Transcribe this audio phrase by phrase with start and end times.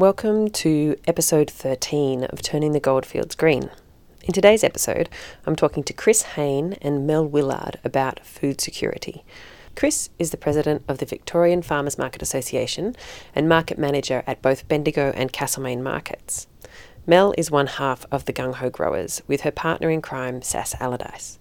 [0.00, 3.68] Welcome to episode 13 of Turning the Goldfields Green.
[4.22, 5.10] In today's episode,
[5.44, 9.26] I'm talking to Chris Hain and Mel Willard about food security.
[9.76, 12.96] Chris is the president of the Victorian Farmers Market Association
[13.34, 16.46] and market manager at both Bendigo and Castlemaine markets.
[17.06, 20.74] Mel is one half of the Gung Ho Growers, with her partner in crime, Sass
[20.80, 21.38] Allardyce.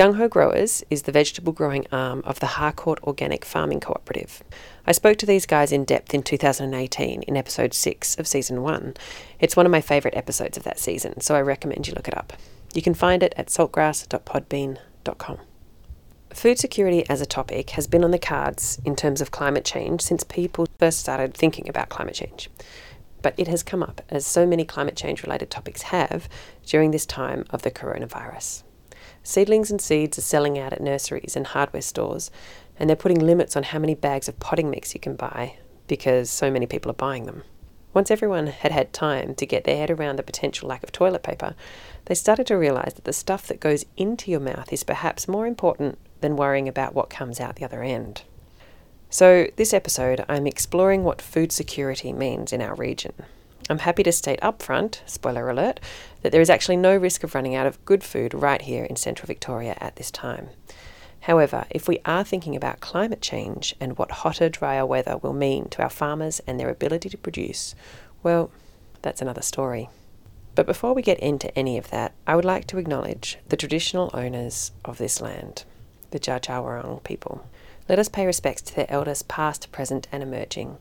[0.00, 4.42] Gung Ho Growers is the vegetable growing arm of the Harcourt Organic Farming Cooperative.
[4.86, 8.94] I spoke to these guys in depth in 2018 in episode 6 of season 1.
[9.40, 12.16] It's one of my favourite episodes of that season, so I recommend you look it
[12.16, 12.32] up.
[12.72, 15.38] You can find it at saltgrass.podbean.com.
[16.30, 20.00] Food security as a topic has been on the cards in terms of climate change
[20.00, 22.48] since people first started thinking about climate change.
[23.20, 26.26] But it has come up, as so many climate change related topics have,
[26.64, 28.62] during this time of the coronavirus.
[29.22, 32.30] Seedlings and seeds are selling out at nurseries and hardware stores,
[32.78, 35.56] and they're putting limits on how many bags of potting mix you can buy
[35.86, 37.42] because so many people are buying them.
[37.92, 41.24] Once everyone had had time to get their head around the potential lack of toilet
[41.24, 41.54] paper,
[42.04, 45.46] they started to realise that the stuff that goes into your mouth is perhaps more
[45.46, 48.22] important than worrying about what comes out the other end.
[49.10, 53.14] So, this episode, I'm exploring what food security means in our region.
[53.70, 55.78] I'm happy to state upfront, spoiler alert,
[56.22, 58.96] that there is actually no risk of running out of good food right here in
[58.96, 60.48] central Victoria at this time.
[61.20, 65.68] However, if we are thinking about climate change and what hotter, drier weather will mean
[65.68, 67.76] to our farmers and their ability to produce,
[68.24, 68.50] well,
[69.02, 69.88] that's another story.
[70.56, 74.10] But before we get into any of that, I would like to acknowledge the traditional
[74.12, 75.62] owners of this land,
[76.10, 77.46] the Wurrung people.
[77.88, 80.78] Let us pay respects to their elders past, present, and emerging.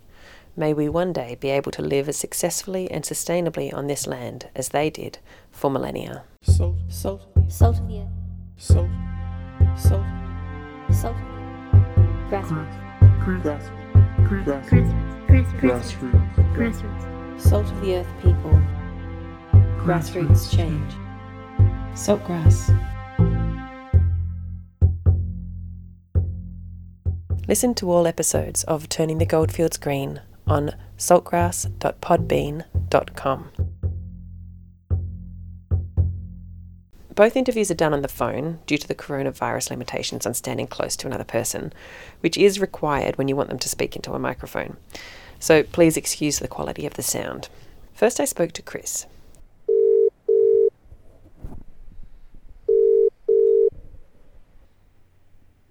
[0.59, 4.49] May we one day be able to live as successfully and sustainably on this land
[4.53, 5.19] as they did
[5.51, 6.23] for millennia.
[6.41, 8.07] Salt, salt, Salt of the earth.
[8.57, 8.89] salt,
[9.77, 10.03] salt,
[10.91, 11.15] Salt.
[12.29, 13.23] Grassroots.
[13.23, 13.69] grass, grass,
[14.27, 14.93] Grassroots.
[15.29, 15.59] Grassroots.
[15.61, 17.39] grassroots, Grassroots.
[17.39, 18.61] Salt of the earth people.
[19.81, 20.91] Grassroots change.
[21.97, 22.69] Salt grass.
[27.47, 33.51] Listen to all episodes of Turning the Goldfields Green on saltgrass.podbean.com.
[37.15, 40.95] Both interviews are done on the phone due to the coronavirus limitations on standing close
[40.95, 41.73] to another person,
[42.21, 44.77] which is required when you want them to speak into a microphone.
[45.37, 47.49] So please excuse the quality of the sound.
[47.93, 49.05] First, I spoke to Chris.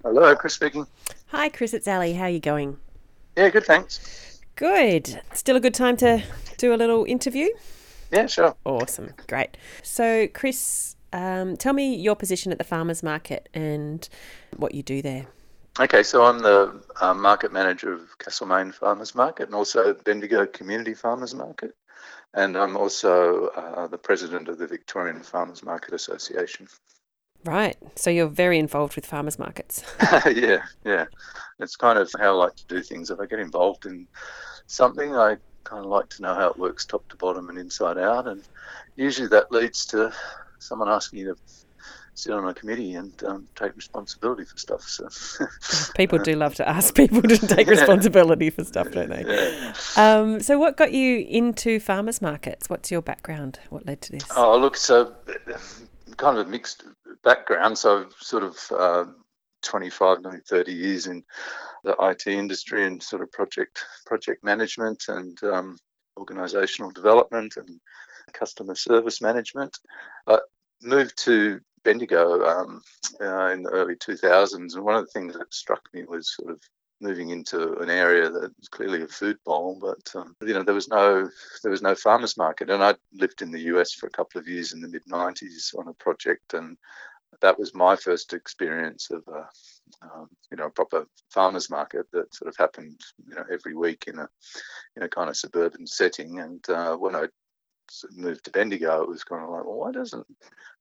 [0.03, 0.87] Hello, Chris speaking.
[1.28, 2.12] Hi, Chris, it's Ali.
[2.12, 2.77] How are you going?
[3.37, 4.28] Yeah, good, thanks.
[4.58, 5.20] Good.
[5.34, 6.20] Still a good time to
[6.56, 7.48] do a little interview?
[8.10, 8.56] Yeah, sure.
[8.64, 9.14] Awesome.
[9.28, 9.56] Great.
[9.84, 14.08] So, Chris, um, tell me your position at the farmers market and
[14.56, 15.28] what you do there.
[15.78, 20.92] Okay, so I'm the um, market manager of Castlemaine Farmers Market and also Bendigo Community
[20.92, 21.76] Farmers Market.
[22.34, 26.66] And I'm also uh, the president of the Victorian Farmers Market Association.
[27.44, 27.76] Right.
[27.94, 29.82] So, you're very involved with farmers markets.
[30.26, 31.06] yeah, yeah.
[31.60, 33.10] It's kind of how I like to do things.
[33.10, 34.06] If I get involved in
[34.66, 37.99] something, I kind of like to know how it works top to bottom and inside
[37.99, 38.26] out.
[38.26, 38.43] And
[38.97, 40.12] usually that leads to
[40.59, 41.37] someone asking you to
[42.15, 44.82] sit on a committee and um, take responsibility for stuff.
[44.82, 45.09] So,
[45.97, 49.25] People do love to ask people to take responsibility for stuff, don't they?
[49.26, 49.72] yeah.
[49.97, 52.69] Um, so, what got you into farmers markets?
[52.69, 53.60] What's your background?
[53.70, 54.25] What led to this?
[54.37, 55.15] Oh, look, so
[56.16, 56.84] kind of a mixed
[57.28, 57.77] background.
[57.77, 59.05] So, I've sort of uh,
[59.62, 61.22] 25, nearly 30 years in
[61.84, 65.77] the IT industry and sort of project project management and um,
[66.17, 67.81] organizational development and
[68.33, 69.77] customer service management.
[70.27, 70.43] But
[70.83, 72.83] moved to Bendigo um,
[73.21, 76.50] uh, in the early 2000s, and one of the things that struck me was sort
[76.50, 76.61] of
[77.00, 80.75] moving into an area that was clearly a food bowl, but um, you know there
[80.75, 81.28] was no
[81.62, 84.49] there was no farmers market, and I lived in the US for a couple of
[84.49, 86.77] years in the mid 90s on a project, and
[87.41, 89.47] that was my first experience of a
[90.03, 94.05] um, you know a proper farmers market that sort of happened you know every week
[94.06, 94.28] in a
[94.97, 97.26] in a kind of suburban setting, and uh, when I
[98.12, 100.26] moved to Bendigo, it was kind of like, well, why doesn't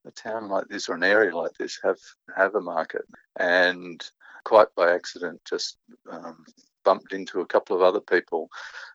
[0.05, 1.99] a town like this or an area like this have
[2.35, 3.05] have a market?
[3.39, 4.03] And
[4.43, 5.77] quite by accident, just
[6.11, 6.45] um,
[6.87, 8.49] bumped into a couple of other people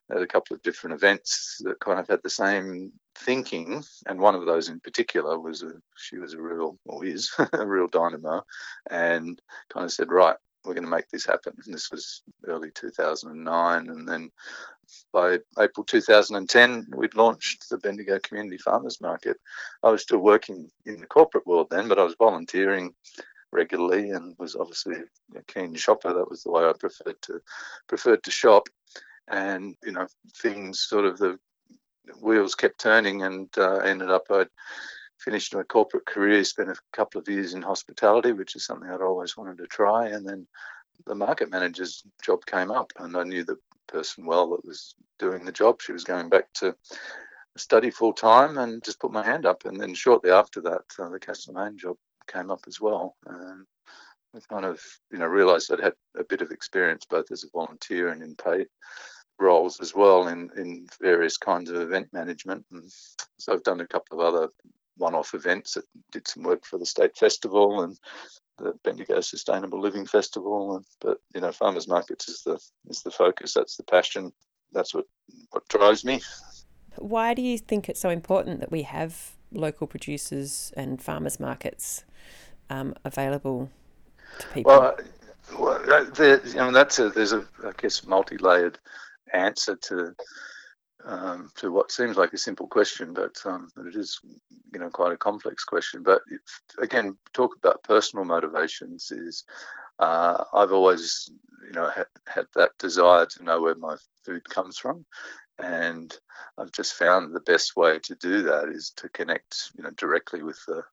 [0.09, 3.83] at a couple of different events that kind of had the same thinking.
[4.07, 7.67] And one of those in particular was a, she was a real, or is a
[7.67, 8.41] real dynamo,
[8.89, 9.39] and
[9.71, 10.35] kind of said, right,
[10.65, 11.53] we're going to make this happen.
[11.63, 13.89] And this was early 2009.
[13.89, 14.31] And then
[15.11, 19.37] by April 2010, we'd launched the Bendigo Community Farmers Market.
[19.83, 22.95] I was still working in the corporate world then, but I was volunteering
[23.53, 24.95] regularly and was obviously
[25.35, 26.13] a keen shopper.
[26.13, 27.41] That was the way I preferred to
[27.87, 28.67] preferred to shop.
[29.27, 30.07] and you know
[30.41, 31.39] things sort of the
[32.21, 34.45] wheels kept turning, and uh, ended up I
[35.19, 39.01] finished my corporate career, spent a couple of years in hospitality, which is something I'd
[39.01, 40.47] always wanted to try, and then
[41.05, 43.57] the market manager's job came up, and I knew the
[43.87, 45.81] person well that was doing the job.
[45.81, 46.75] She was going back to
[47.57, 49.65] study full time, and just put my hand up.
[49.65, 51.97] And then shortly after that, uh, the Castlemaine job
[52.27, 53.15] came up as well.
[53.25, 53.65] And
[54.35, 54.81] I kind of,
[55.11, 58.35] you know, realised I'd had a bit of experience both as a volunteer and in
[58.35, 58.67] paid
[59.39, 62.65] roles as well in in various kinds of event management.
[62.71, 62.89] And
[63.37, 64.49] so I've done a couple of other
[64.97, 65.73] one-off events.
[65.73, 67.97] That did some work for the state festival and
[68.57, 70.77] the Bendigo Sustainable Living Festival.
[70.77, 72.59] And, but you know, farmers markets is the
[72.89, 73.53] is the focus.
[73.53, 74.31] That's the passion.
[74.71, 75.05] That's what
[75.51, 76.21] what drives me.
[76.97, 82.05] Why do you think it's so important that we have local producers and farmers markets
[82.73, 83.69] um, available
[84.39, 84.71] to people?
[84.71, 84.97] Well,
[85.59, 88.79] well there, you know, that's a, there's a I guess multi-layered
[89.33, 90.15] answer to
[91.05, 94.19] um, to what seems like a simple question, but um, it is,
[94.73, 96.01] you know, quite a complex question.
[96.01, 96.41] But if,
[96.79, 99.43] again, talk about personal motivations is
[99.99, 101.29] uh, I've always,
[101.65, 105.05] you know, had, had that desire to know where my food comes from,
[105.59, 106.15] and
[106.57, 110.43] I've just found the best way to do that is to connect, you know, directly
[110.43, 110.83] with the,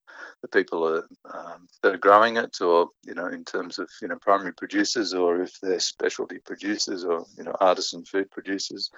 [0.42, 1.04] the people that,
[1.34, 5.14] um, that are growing it, or you know, in terms of you know primary producers,
[5.14, 8.90] or if they're specialty producers, or you know, artisan food producers,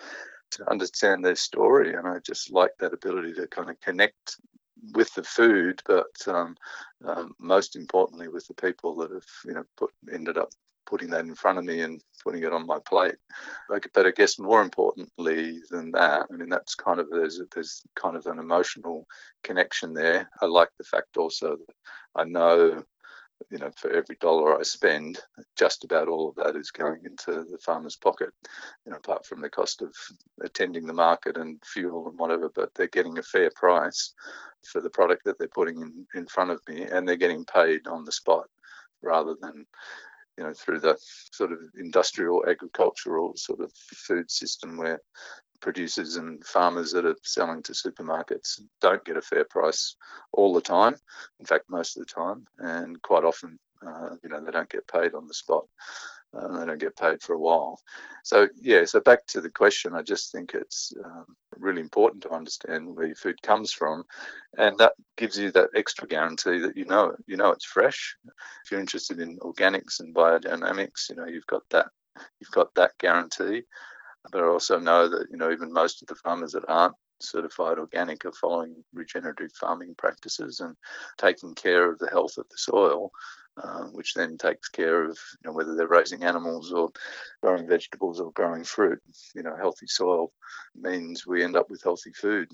[0.52, 1.94] to understand their story.
[1.94, 4.36] And I just like that ability to kind of connect
[4.94, 6.56] with the food, but um,
[7.04, 10.50] um, most importantly with the people that have you know put ended up
[10.86, 13.16] putting that in front of me and putting it on my plate.
[13.68, 18.16] But I guess more importantly than that, I mean that's kind of there's there's kind
[18.16, 19.06] of an emotional
[19.42, 20.28] connection there.
[20.40, 21.74] I like the fact also that
[22.14, 22.84] I know
[23.50, 25.18] you know, for every dollar I spend,
[25.56, 28.30] just about all of that is going into the farmer's pocket,
[28.84, 29.94] you know, apart from the cost of
[30.42, 34.14] attending the market and fuel and whatever, but they're getting a fair price
[34.70, 37.86] for the product that they're putting in, in front of me and they're getting paid
[37.86, 38.46] on the spot
[39.02, 39.66] rather than,
[40.42, 40.98] you know, through the
[41.30, 45.00] sort of industrial agricultural sort of food system where
[45.60, 49.94] producers and farmers that are selling to supermarkets don't get a fair price
[50.32, 50.96] all the time.
[51.38, 53.56] In fact, most of the time, and quite often,
[53.86, 55.64] uh, you know, they don't get paid on the spot.
[56.34, 57.78] Uh, they don't get paid for a while.
[58.24, 58.84] So yeah.
[58.84, 61.26] So back to the question, I just think it's um,
[61.58, 64.04] really important to understand where your food comes from,
[64.56, 68.16] and that gives you that extra guarantee that you know you know it's fresh.
[68.64, 71.88] If you're interested in organics and biodynamics, you know you've got that
[72.40, 73.62] you've got that guarantee.
[74.30, 77.78] But I also know that you know even most of the farmers that aren't certified
[77.78, 80.76] organic are following regenerative farming practices and
[81.18, 83.10] taking care of the health of the soil,
[83.56, 86.90] uh, which then takes care of you know whether they're raising animals or
[87.42, 89.00] growing vegetables or growing fruit.
[89.34, 90.32] You know, healthy soil
[90.74, 92.48] means we end up with healthy food,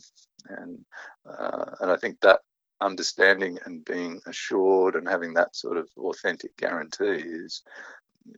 [0.48, 0.78] and
[1.26, 2.40] uh, and I think that
[2.80, 7.62] understanding and being assured and having that sort of authentic guarantee is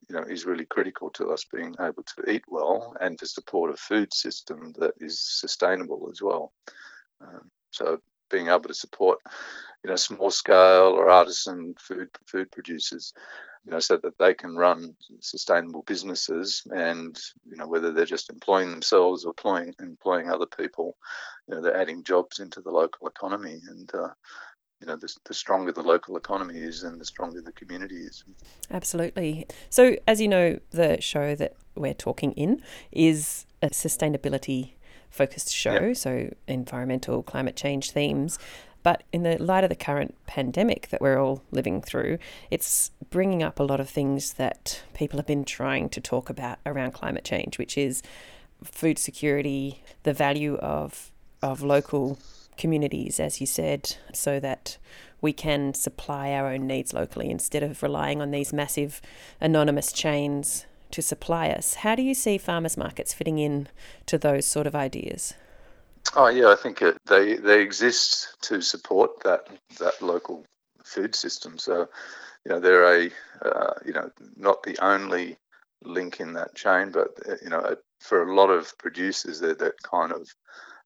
[0.09, 3.73] you know, is really critical to us being able to eat well and to support
[3.73, 6.53] a food system that is sustainable as well.
[7.21, 9.19] Um, so being able to support,
[9.85, 13.13] you know, small scale or artisan food food producers,
[13.65, 18.31] you know, so that they can run sustainable businesses and, you know, whether they're just
[18.31, 20.97] employing themselves or employing employing other people,
[21.49, 24.09] you know, they're adding jobs into the local economy and uh,
[24.81, 28.25] you know, the, the stronger the local economy is and the stronger the community is.
[28.71, 29.47] Absolutely.
[29.69, 34.73] So, as you know, the show that we're talking in is a sustainability
[35.11, 35.97] focused show, yep.
[35.97, 38.39] so environmental, climate change themes.
[38.83, 42.19] But in the light of the current pandemic that we're all living through,
[42.51, 46.59] it's bringing up a lot of things that people have been trying to talk about
[46.65, 48.03] around climate change, which is
[48.65, 51.11] food security, the value of
[51.43, 52.19] of local
[52.59, 54.77] communities, as you said, so that
[55.23, 59.01] we can supply our own needs locally instead of relying on these massive
[59.41, 61.75] anonymous chains to supply us.
[61.75, 63.69] How do you see farmers markets fitting in
[64.07, 65.35] to those sort of ideas?
[66.17, 69.47] Oh yeah, I think it, they they exist to support that
[69.79, 70.45] that local
[70.85, 71.59] food system.
[71.59, 71.89] So
[72.45, 73.11] you know they're a
[73.45, 75.37] uh, you know not the only
[75.85, 79.83] link in that chain, but uh, you know for a lot of producers they're that
[79.83, 80.29] kind of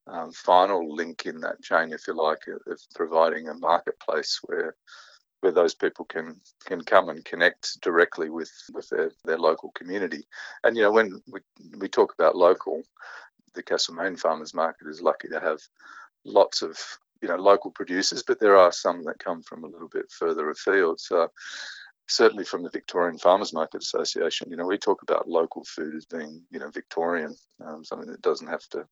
[0.06, 4.74] um, final link in that chain, if you like, of providing a marketplace where
[5.44, 10.24] where those people can can come and connect directly with with their, their local community.
[10.64, 11.40] And you know, when we
[11.78, 12.82] we talk about local,
[13.54, 15.60] the Castlemaine Farmers Market is lucky to have
[16.24, 16.78] lots of
[17.20, 20.50] you know local producers, but there are some that come from a little bit further
[20.50, 20.98] afield.
[20.98, 21.30] So
[22.08, 26.06] certainly from the Victorian Farmers Market Association, you know, we talk about local food as
[26.06, 27.34] being, you know, Victorian,
[27.64, 28.86] um, something that doesn't have to,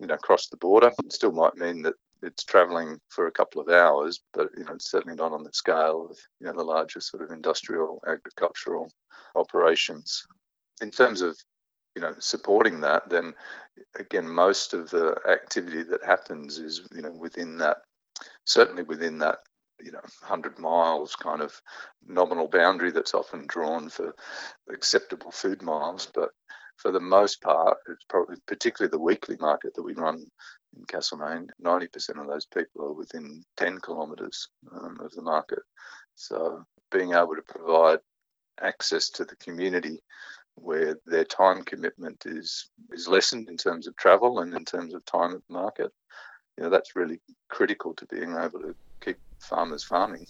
[0.00, 0.90] you know, cross the border.
[1.04, 4.72] It still might mean that it's travelling for a couple of hours, but you know,
[4.72, 8.90] it's certainly not on the scale of you know the larger sort of industrial agricultural
[9.34, 10.26] operations.
[10.82, 11.38] In terms of
[11.94, 13.34] you know supporting that, then
[13.98, 17.78] again, most of the activity that happens is you know within that,
[18.44, 19.38] certainly within that
[19.80, 21.60] you know 100 miles kind of
[22.06, 24.14] nominal boundary that's often drawn for
[24.72, 26.30] acceptable food miles, but
[26.78, 30.24] for the most part, it's probably particularly the weekly market that we run
[30.76, 31.48] in Castlemaine.
[31.62, 35.60] 90% of those people are within 10 kilometres um, of the market.
[36.14, 37.98] So being able to provide
[38.62, 40.00] access to the community
[40.54, 45.04] where their time commitment is is lessened in terms of travel and in terms of
[45.04, 45.92] time at the market,
[46.56, 50.26] you know, that's really critical to being able to keep farmers farming.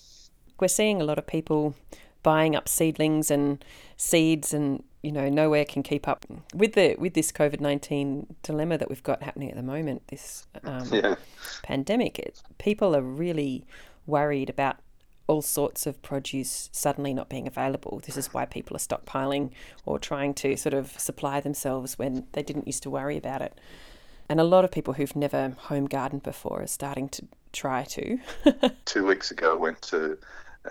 [0.60, 1.74] We're seeing a lot of people
[2.22, 3.64] buying up seedlings and
[3.96, 8.78] seeds and you know nowhere can keep up with the with this COVID nineteen dilemma
[8.78, 10.02] that we've got happening at the moment.
[10.08, 11.14] This um, Yeah.
[11.62, 13.64] pandemic, it, people are really
[14.06, 14.76] worried about
[15.26, 18.00] all sorts of produce suddenly not being available.
[18.04, 19.50] This is why people are stockpiling
[19.84, 23.60] or trying to sort of supply themselves when they didn't used to worry about it.
[24.30, 28.18] And a lot of people who've never home gardened before are starting to try to.
[28.87, 30.18] Two weeks ago, I went to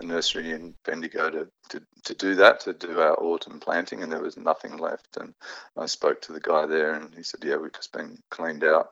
[0.02, 4.12] a nursery in Bendigo to, to, to do that, to do our autumn planting, and
[4.12, 5.18] there was nothing left.
[5.20, 5.34] And
[5.78, 8.90] I spoke to the guy there, and he said, Yeah, we've just been cleaned out.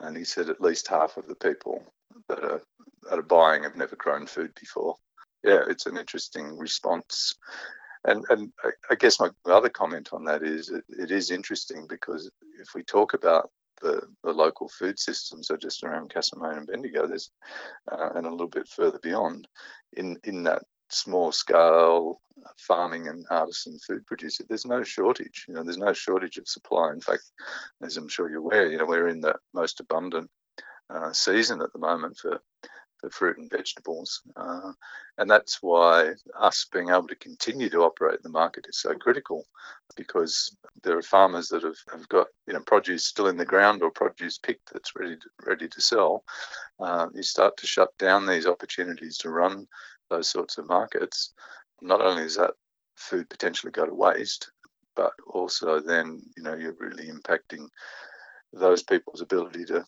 [0.00, 1.84] And he said, At least half of the people
[2.28, 2.62] that are,
[3.08, 4.96] that are buying have never grown food before.
[5.44, 7.34] Yeah, it's an interesting response.
[8.04, 8.50] And, and
[8.90, 12.82] I, guess my other comment on that is it, it is interesting because if we
[12.82, 17.30] talk about the, the local food systems, so just around Castlemaine and Bendigo, there's
[17.90, 19.48] uh, and a little bit further beyond,
[19.94, 22.20] in in that small scale
[22.58, 25.44] farming and artisan food producer, there's no shortage.
[25.48, 26.90] You know, there's no shortage of supply.
[26.92, 27.22] In fact,
[27.82, 30.30] as I'm sure you're aware, you know, we're in the most abundant
[30.88, 32.40] uh, season at the moment for
[33.00, 34.72] for fruit and vegetables, uh,
[35.18, 39.46] and that's why us being able to continue to operate the market is so critical,
[39.96, 43.82] because there are farmers that have, have got you know produce still in the ground
[43.82, 46.24] or produce picked that's ready to, ready to sell.
[46.78, 49.66] Uh, you start to shut down these opportunities to run
[50.10, 51.32] those sorts of markets.
[51.80, 52.52] Not only is that
[52.96, 54.50] food potentially go to waste,
[54.94, 57.68] but also then you know you're really impacting
[58.52, 59.84] those people's ability to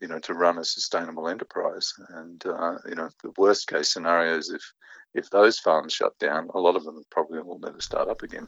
[0.00, 1.92] you know to run a sustainable enterprise.
[2.10, 4.62] And uh, you know the worst case scenario is if
[5.14, 8.46] if those farms shut down a lot of them probably will never start up again.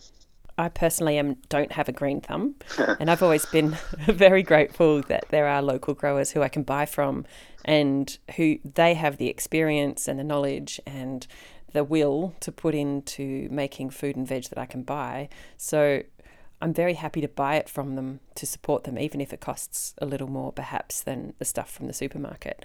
[0.59, 2.57] I personally am don't have a green thumb,
[3.01, 6.87] and I've always been very grateful that there are local growers who I can buy
[6.87, 7.25] from,
[7.65, 11.27] and who they have the experience and the knowledge and
[11.73, 15.29] the will to put into making food and veg that I can buy.
[15.57, 16.03] So
[16.61, 19.95] I'm very happy to buy it from them to support them, even if it costs
[19.99, 22.65] a little more perhaps than the stuff from the supermarket.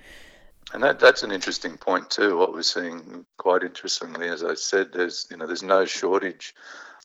[0.73, 2.37] And that, that's an interesting point too.
[2.37, 6.55] What we're seeing, quite interestingly, as I said, there's you know there's no shortage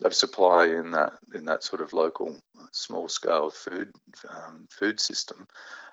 [0.02, 2.37] of supply in that in that sort of local
[2.73, 3.92] small scale food
[4.28, 5.47] um, food system.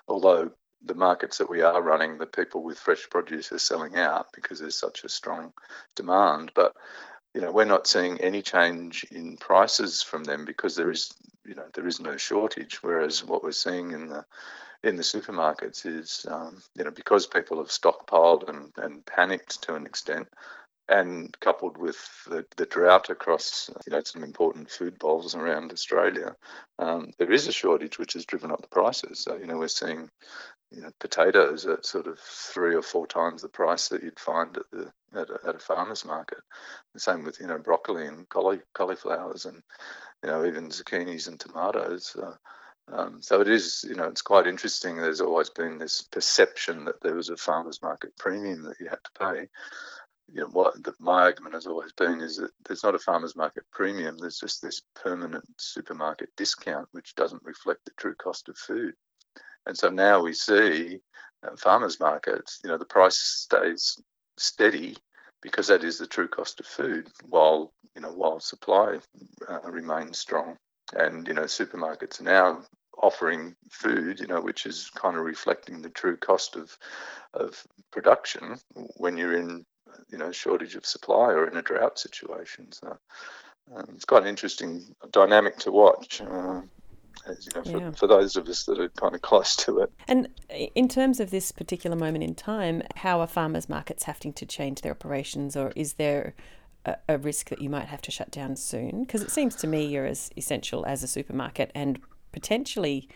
[0.08, 0.50] Although
[0.82, 4.60] the markets that we are running, the people with fresh produce are selling out because
[4.60, 5.52] there's such a strong
[5.94, 6.52] demand.
[6.54, 6.74] But
[7.34, 11.12] you know we're not seeing any change in prices from them because there is
[11.44, 12.82] you know there is no shortage.
[12.82, 14.24] Whereas what we're seeing in the
[14.82, 19.74] in the supermarkets is, um, you know, because people have stockpiled and, and panicked to
[19.74, 20.28] an extent,
[20.88, 26.34] and coupled with the, the drought across, you know, some important food bowls around Australia,
[26.78, 29.20] um, there is a shortage which has driven up the prices.
[29.20, 30.08] So, you know, we're seeing,
[30.70, 34.56] you know, potatoes at sort of three or four times the price that you'd find
[34.56, 36.38] at the at a, at a farmer's market.
[36.94, 39.62] The same with, you know, broccoli and cauli- cauliflowers and,
[40.22, 42.16] you know, even zucchinis and tomatoes.
[42.20, 42.34] Uh,
[42.90, 44.96] um, so it is, you know, it's quite interesting.
[44.96, 49.00] There's always been this perception that there was a farmers market premium that you had
[49.04, 49.48] to pay.
[50.32, 53.36] You know, what the, my argument has always been is that there's not a farmers
[53.36, 54.18] market premium.
[54.18, 58.94] There's just this permanent supermarket discount which doesn't reflect the true cost of food.
[59.66, 61.00] And so now we see
[61.46, 62.60] uh, farmers markets.
[62.62, 63.98] You know, the price stays
[64.36, 64.96] steady
[65.40, 68.98] because that is the true cost of food, while you know while supply
[69.48, 70.56] uh, remains strong
[70.96, 72.62] and you know supermarkets are now
[73.02, 76.76] offering food you know which is kind of reflecting the true cost of
[77.34, 78.56] of production
[78.96, 79.64] when you're in
[80.10, 82.98] you know shortage of supply or in a drought situation so
[83.74, 86.60] um, it's quite an interesting dynamic to watch uh,
[87.26, 87.90] as, you know, for, Yeah.
[87.92, 90.28] for those of us that are kind of close to it And
[90.74, 94.80] in terms of this particular moment in time, how are farmers markets having to change
[94.80, 96.34] their operations, or is there
[96.86, 99.04] a, a risk that you might have to shut down soon?
[99.04, 102.00] Because it seems to me you're as essential as a supermarket and
[102.32, 103.08] potentially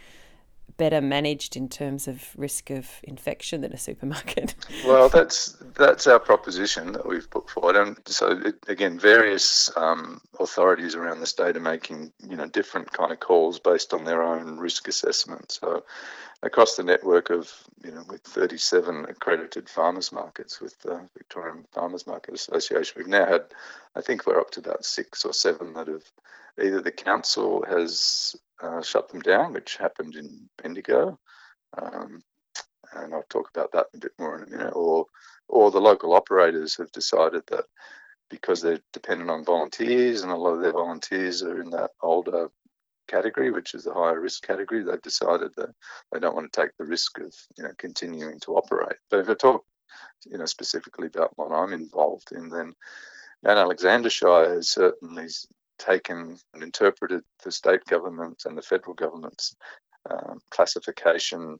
[0.77, 4.55] better managed in terms of risk of infection than a supermarket.
[4.87, 10.21] Well, that's that's our proposition that we've put forward, and so it, again, various um,
[10.41, 14.23] authorities around the state are making you know different kind of calls based on their
[14.23, 15.53] own risk assessment.
[15.53, 15.85] So,
[16.43, 17.53] across the network of
[17.85, 23.27] you know with 37 accredited farmers markets with the Victorian Farmers Market Association, we've now
[23.27, 23.43] had,
[23.95, 26.05] I think we're up to about six or seven that have
[26.61, 31.19] either the council has uh, shut them down, which happened in Bendigo.
[31.81, 32.23] Um,
[32.95, 34.73] and I'll talk about that a bit more in a minute.
[34.75, 35.07] Or,
[35.49, 37.65] or the local operators have decided that
[38.29, 42.51] because they're dependent on volunteers, and a lot of their volunteers are in that older
[43.09, 45.71] category, which is the higher risk category, they've decided that
[46.13, 48.97] they don't want to take the risk of you know continuing to operate.
[49.11, 49.65] But if I talk,
[50.27, 52.75] you know, specifically about what I'm involved in, then
[53.43, 55.29] Mount Alexander Shire has certainly
[55.79, 59.57] taken and interpreted the state government and the federal government's
[60.11, 61.59] um, classification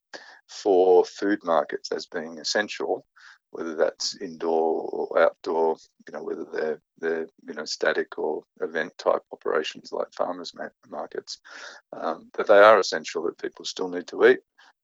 [0.49, 3.05] for food markets as being essential,
[3.53, 8.93] whether that's indoor or outdoor, you know, whether they're they're you know static or event
[8.99, 10.53] type operations like farmers
[10.89, 11.39] markets,
[11.93, 13.23] um, that they are essential.
[13.23, 14.41] That people still need to eat.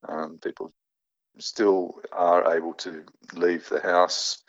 [0.07, 0.73] Um, people
[1.39, 4.43] still are able to leave the house,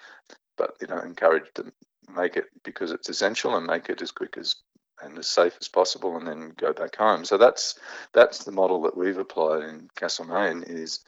[0.58, 1.72] but you know, encouraged to
[2.14, 4.56] make it because it's essential and make it as quick as
[5.02, 7.24] and as safe as possible and then go back home.
[7.24, 7.80] So that's
[8.14, 11.00] that's the model that we've applied in Castlemaine is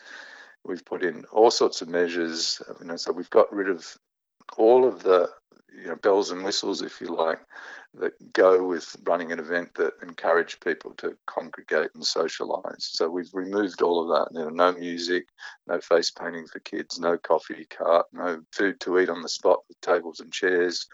[0.66, 2.62] we've put in all sorts of measures.
[2.80, 3.86] You know, so we've got rid of
[4.58, 5.30] all of the
[5.74, 7.40] you know bells and whistles, if you like,
[7.96, 12.82] that go with running an event that encourage people to congregate and socialise.
[12.82, 14.38] So we've removed all of that.
[14.38, 15.28] You know, no music,
[15.68, 19.60] no face painting for kids, no coffee cart, no food to eat on the spot
[19.68, 20.88] with tables and chairs.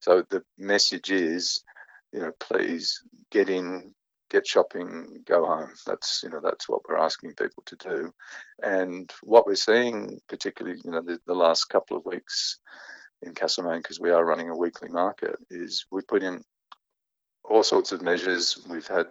[0.00, 1.62] So the message is
[2.12, 3.94] you know, please get in,
[4.30, 5.72] get shopping, go home.
[5.86, 8.12] That's you know that's what we're asking people to do,
[8.62, 12.58] and what we're seeing, particularly you know the, the last couple of weeks
[13.22, 16.42] in Castlemaine, because we are running a weekly market, is we've put in
[17.44, 18.64] all sorts of measures.
[18.68, 19.06] We've had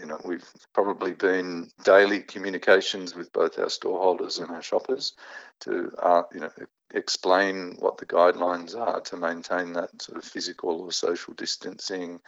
[0.00, 5.14] you know we've probably been daily communications with both our storeholders and our shoppers
[5.60, 6.50] to uh, you know
[6.94, 12.20] explain what the guidelines are to maintain that sort of physical or social distancing,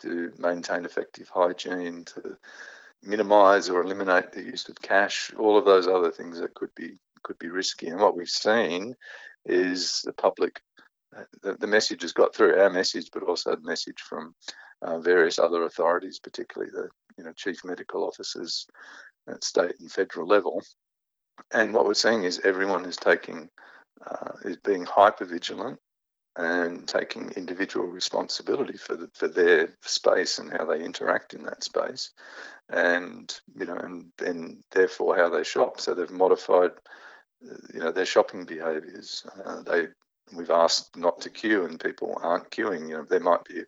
[0.00, 2.36] to maintain effective hygiene, to
[3.02, 6.98] minimise or eliminate the use of cash, all of those other things that could be
[7.22, 7.88] could be risky.
[7.88, 8.94] And what we've seen
[9.44, 10.60] is the public,
[11.42, 14.34] the, the message has got through our message, but also the message from
[14.82, 18.66] uh, various other authorities, particularly the you know chief medical officers
[19.28, 20.62] at state and federal level.
[21.52, 23.48] And what we're seeing is everyone is taking
[24.06, 25.78] uh, is being hyper vigilant
[26.36, 31.64] and taking individual responsibility for the, for their space and how they interact in that
[31.64, 32.12] space,
[32.68, 35.80] and you know, and then therefore how they shop.
[35.80, 36.70] So they've modified,
[37.44, 39.26] uh, you know, their shopping behaviours.
[39.44, 39.88] Uh, they
[40.32, 42.88] we've asked not to queue, and people aren't queuing.
[42.88, 43.62] You know, there might be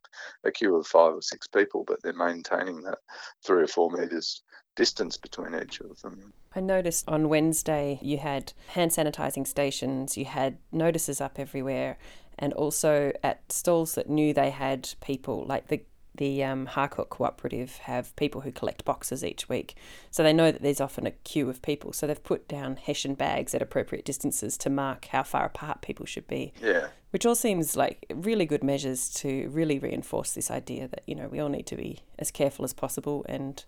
[0.45, 2.99] a queue of five or six people, but they're maintaining that
[3.45, 4.43] three or four meters
[4.75, 6.33] distance between each of them.
[6.55, 11.99] I noticed on Wednesday you had hand sanitizing stations, you had notices up everywhere,
[12.39, 15.83] and also at stalls that knew they had people, like the
[16.15, 19.75] the um, Harcourt Cooperative have people who collect boxes each week.
[20.11, 21.93] So they know that there's often a queue of people.
[21.93, 26.05] So they've put down Hessian bags at appropriate distances to mark how far apart people
[26.05, 26.53] should be.
[26.61, 26.89] Yeah.
[27.11, 31.29] Which all seems like really good measures to really reinforce this idea that, you know,
[31.29, 33.65] we all need to be as careful as possible and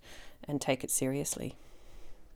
[0.46, 1.56] and take it seriously.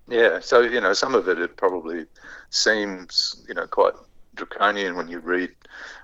[0.08, 2.06] Yeah, so you know, some of it it probably
[2.50, 3.92] seems you know quite
[4.38, 5.50] draconian when you read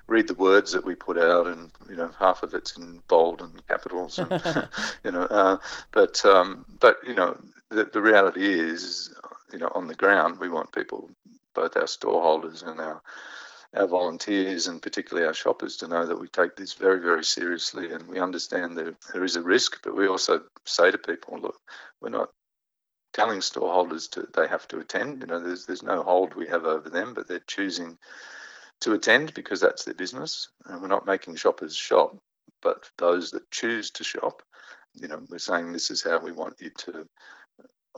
[0.07, 3.41] read the words that we put out, and you know, half of it's in bold
[3.41, 4.31] and capitals, and,
[5.05, 5.23] you know.
[5.23, 5.57] Uh,
[5.93, 7.37] but um, but you know,
[7.71, 9.15] the, the reality is,
[9.53, 11.09] you know, on the ground, we want people,
[11.55, 13.01] both our storeholders and our
[13.77, 17.91] our volunteers and particularly our shoppers to know that we take this very, very seriously
[17.91, 21.61] and we understand that there is a risk, but we also say to people, look,
[22.01, 22.31] we're not
[23.15, 25.23] telling storeholders to they have to attend.
[25.23, 27.97] You know, there's there's no hold we have over them, but they're choosing
[28.81, 30.49] to attend because that's their business.
[30.67, 32.19] And we're not making shoppers shop,
[32.61, 34.43] but those that choose to shop,
[34.95, 37.07] you know, we're saying this is how we want you to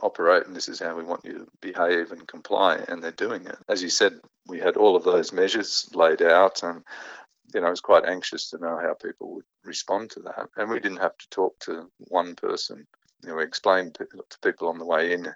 [0.01, 3.45] operate and this is how we want you to behave and comply and they're doing
[3.47, 4.13] it as you said
[4.45, 6.83] we had all of those measures laid out and
[7.51, 10.69] you know i was quite anxious to know how people would respond to that and
[10.69, 12.85] we didn't have to talk to one person
[13.23, 14.07] you know we explained to
[14.43, 15.27] people on the way in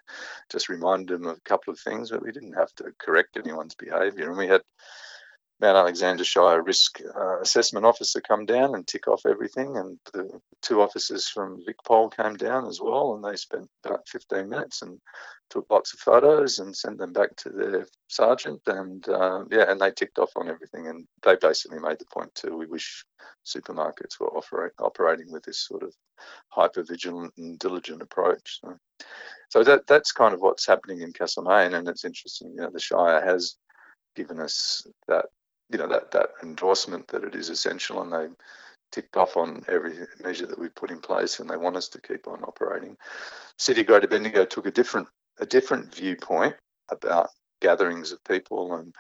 [0.52, 3.76] just reminded them of a couple of things but we didn't have to correct anyone's
[3.76, 4.62] behavior and we had
[5.62, 10.42] Mount Alexander Shire risk uh, assessment officer come down and tick off everything, and the
[10.64, 15.00] two officers from VicPol came down as well, and they spent about 15 minutes and
[15.52, 19.80] took lots of photos and sent them back to their sergeant, and uh, yeah, and
[19.80, 22.58] they ticked off on everything, and they basically made the point too.
[22.58, 23.06] We wish
[23.46, 25.94] supermarkets were operate, operating with this sort of
[26.50, 28.62] hyper vigilant and diligent approach.
[28.62, 28.78] So,
[29.50, 32.50] so that that's kind of what's happening in Castlemaine, and it's interesting.
[32.56, 33.58] You know, the Shire has
[34.16, 35.26] given us that
[35.72, 38.28] you know that that endorsement that it is essential, and they
[38.92, 42.02] ticked off on every measure that we put in place, and they want us to
[42.02, 42.98] keep on operating.
[43.58, 45.08] City Greater Bendigo took a different
[45.40, 46.56] a different viewpoint
[46.90, 47.30] about
[47.62, 48.94] gatherings of people and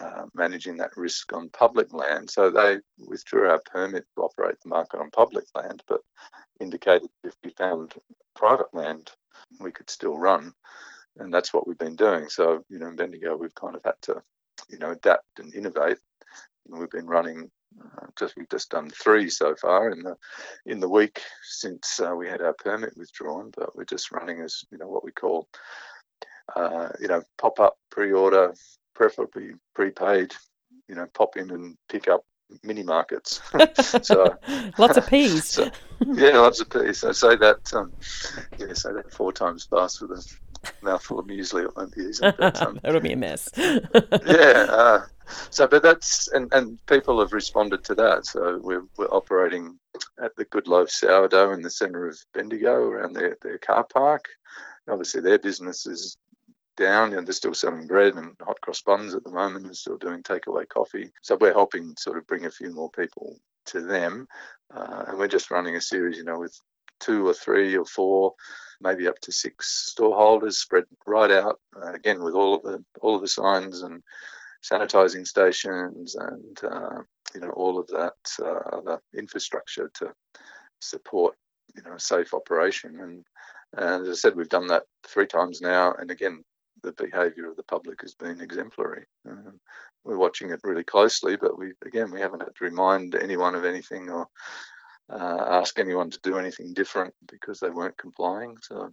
[0.00, 2.28] uh, managing that risk on public land.
[2.28, 6.00] So they withdrew our permit to operate the market on public land, but
[6.60, 7.94] indicated if we found
[8.34, 9.10] private land,
[9.60, 10.52] we could still run.
[11.18, 12.28] And that's what we've been doing.
[12.28, 14.22] So, you know, in Bendigo, we've kind of had to,
[14.68, 15.98] you know, adapt and innovate.
[16.66, 17.50] And we've been running
[17.80, 20.16] uh, just we've just done three so far in the
[20.66, 23.50] in the week since uh, we had our permit withdrawn.
[23.56, 25.48] But we're just running as you know what we call
[26.54, 28.54] uh, you know pop up pre-order,
[28.94, 30.34] preferably prepaid.
[30.88, 32.24] You know, pop in and pick up
[32.62, 33.40] mini markets.
[34.02, 34.36] so
[34.78, 35.44] lots of peas.
[35.48, 35.70] so,
[36.06, 36.98] yeah, lots of peas.
[36.98, 37.72] So say that.
[37.72, 37.92] Um,
[38.58, 40.36] yeah, say that four times fast with a
[40.82, 41.64] mouthful of muesli.
[41.64, 42.20] It won't be easy.
[42.22, 43.50] But, um, That'll be a mess.
[43.56, 44.66] yeah.
[44.68, 45.00] Uh,
[45.50, 48.26] so, but that's and, and people have responded to that.
[48.26, 49.78] So we're we're operating
[50.22, 54.26] at the Good Loaf Sourdough in the centre of Bendigo around their their car park.
[54.88, 56.16] Obviously, their business is
[56.76, 59.96] down and they're still selling bread and hot cross buns at the moment and still
[59.96, 61.10] doing takeaway coffee.
[61.22, 64.26] So we're helping sort of bring a few more people to them.
[64.74, 66.58] Uh, and we're just running a series, you know, with
[67.00, 68.34] two or three or four,
[68.80, 72.84] maybe up to six store holders spread right out, uh, again, with all of the
[73.00, 74.02] all of the signs and
[74.62, 77.02] sanitizing stations and, uh,
[77.34, 80.10] you know, all of that uh, other infrastructure to
[80.80, 81.34] support,
[81.76, 82.98] you know, safe operation.
[83.00, 83.24] And,
[83.76, 85.92] and as I said, we've done that three times now.
[85.98, 86.42] And again,
[86.82, 89.04] the behaviour of the public has been exemplary.
[89.28, 89.60] Um,
[90.04, 93.64] we're watching it really closely, but we again we haven't had to remind anyone of
[93.64, 94.28] anything or
[95.10, 98.56] uh, ask anyone to do anything different because they weren't complying.
[98.62, 98.90] So,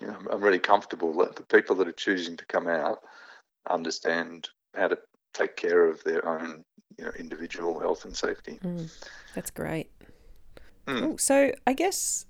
[0.00, 2.98] you know, I'm really comfortable that the people that are choosing to come out
[3.68, 4.98] understand how to
[5.32, 6.64] take care of their own,
[6.98, 8.58] you know, individual health and safety.
[8.62, 8.90] Mm,
[9.34, 9.90] that's great.
[10.86, 11.00] Mm.
[11.00, 11.18] Cool.
[11.18, 12.26] So I guess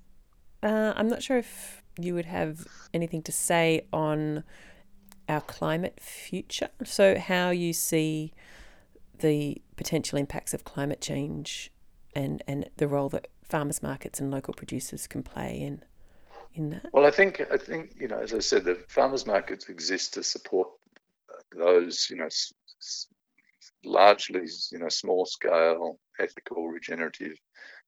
[0.63, 4.43] uh, I'm not sure if you would have anything to say on
[5.29, 6.69] our climate future.
[6.83, 8.33] So how you see
[9.19, 11.71] the potential impacts of climate change
[12.15, 15.83] and, and the role that farmers markets and local producers can play in
[16.53, 16.87] in that.
[16.91, 20.23] Well, I think I think you know, as I said, the farmers markets exist to
[20.23, 20.69] support
[21.55, 22.29] those, you know,
[23.83, 27.37] largely, you know, small scale, ethical, regenerative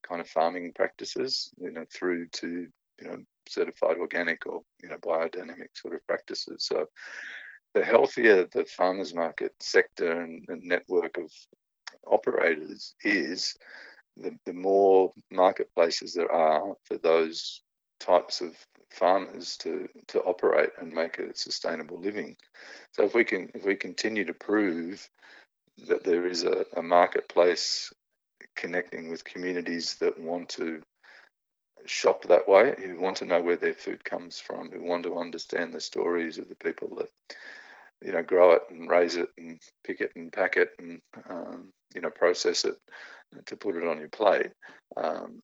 [0.08, 2.68] kind of farming practices, you know, through to
[3.02, 6.66] you know certified organic or you know biodynamic sort of practices.
[6.66, 6.86] So
[7.74, 11.32] the healthier the farmers market sector and, and network of
[12.08, 13.56] operators is,
[14.22, 17.62] the, the more marketplaces there are for those
[18.00, 18.56] types of
[18.92, 22.36] farmers to to operate and make a sustainable living.
[22.92, 25.08] So if we can if we continue to prove
[25.88, 27.94] that there is a, a marketplace
[28.56, 30.82] connecting with communities that want to
[31.86, 35.18] shop that way, who want to know where their food comes from, who want to
[35.18, 37.10] understand the stories of the people that
[38.02, 41.72] you know grow it and raise it and pick it and pack it and um,
[41.94, 42.76] you know process it
[43.46, 44.52] to put it on your plate.
[44.98, 45.42] Um,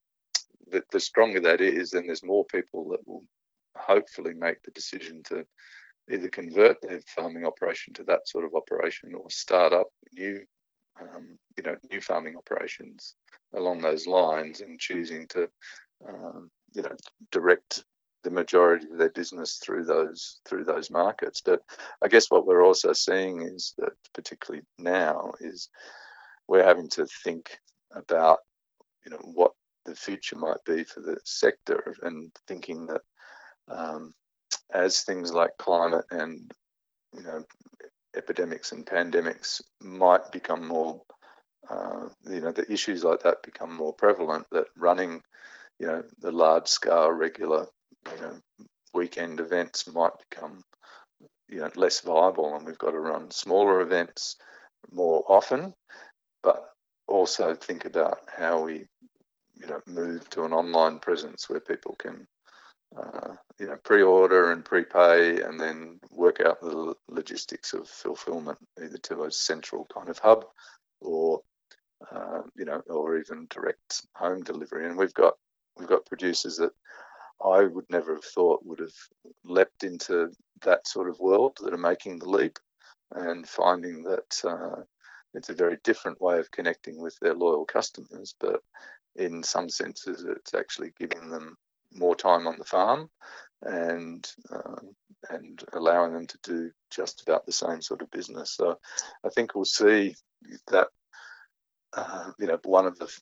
[0.68, 3.24] the, the stronger that is, then there's more people that will
[3.76, 5.46] hopefully make the decision to
[6.10, 10.40] either convert their farming operation to that sort of operation or start up new
[11.00, 13.14] um, you know new farming operations
[13.54, 15.48] along those lines and choosing to
[16.08, 16.94] um, you know
[17.32, 17.84] direct
[18.24, 21.60] the majority of their business through those through those markets but
[22.02, 25.68] i guess what we're also seeing is that particularly now is
[26.48, 27.58] we're having to think
[27.92, 28.38] about
[29.04, 29.52] you know what
[29.84, 33.02] the future might be for the sector and thinking that
[33.68, 34.12] um,
[34.72, 36.50] as things like climate and
[37.14, 37.42] you know
[38.16, 41.00] epidemics and pandemics might become more
[41.70, 45.22] uh, you know the issues like that become more prevalent that running
[45.78, 47.66] you know the large scale regular
[48.14, 48.36] you know
[48.94, 50.62] weekend events might become
[51.48, 54.36] you know less viable and we've got to run smaller events
[54.92, 55.74] more often
[56.42, 56.70] but
[57.08, 58.86] also think about how we
[59.54, 62.26] you know move to an online presence where people can
[62.96, 68.98] uh, you know pre-order and prepay, and then work out the logistics of fulfillment, either
[68.98, 70.44] to a central kind of hub,
[71.00, 71.40] or
[72.10, 74.86] uh, you know, or even direct home delivery.
[74.86, 75.34] And we've got
[75.78, 76.72] we've got producers that
[77.44, 78.94] I would never have thought would have
[79.44, 80.30] leapt into
[80.62, 82.58] that sort of world that are making the leap
[83.12, 84.82] and finding that uh,
[85.36, 88.60] it's a very different way of connecting with their loyal customers, but
[89.14, 91.56] in some senses, it's actually giving them
[91.92, 93.08] more time on the farm
[93.62, 94.94] and um,
[95.30, 98.52] and allowing them to do just about the same sort of business.
[98.52, 98.78] So
[99.24, 100.14] I think we'll see
[100.68, 100.88] that
[101.92, 103.12] uh, you know one of the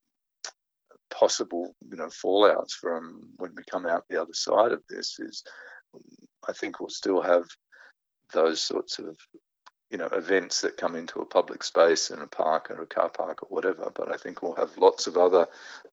[1.10, 5.44] possible you know fallouts from when we come out the other side of this is
[6.48, 7.44] I think we'll still have
[8.32, 9.16] those sorts of
[9.94, 13.08] you know events that come into a public space in a park or a car
[13.10, 13.92] park or whatever.
[13.94, 15.46] But I think we'll have lots of other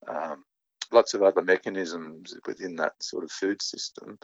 [0.08, 0.44] um,
[0.92, 4.18] lots of other mechanisms within that sort of food system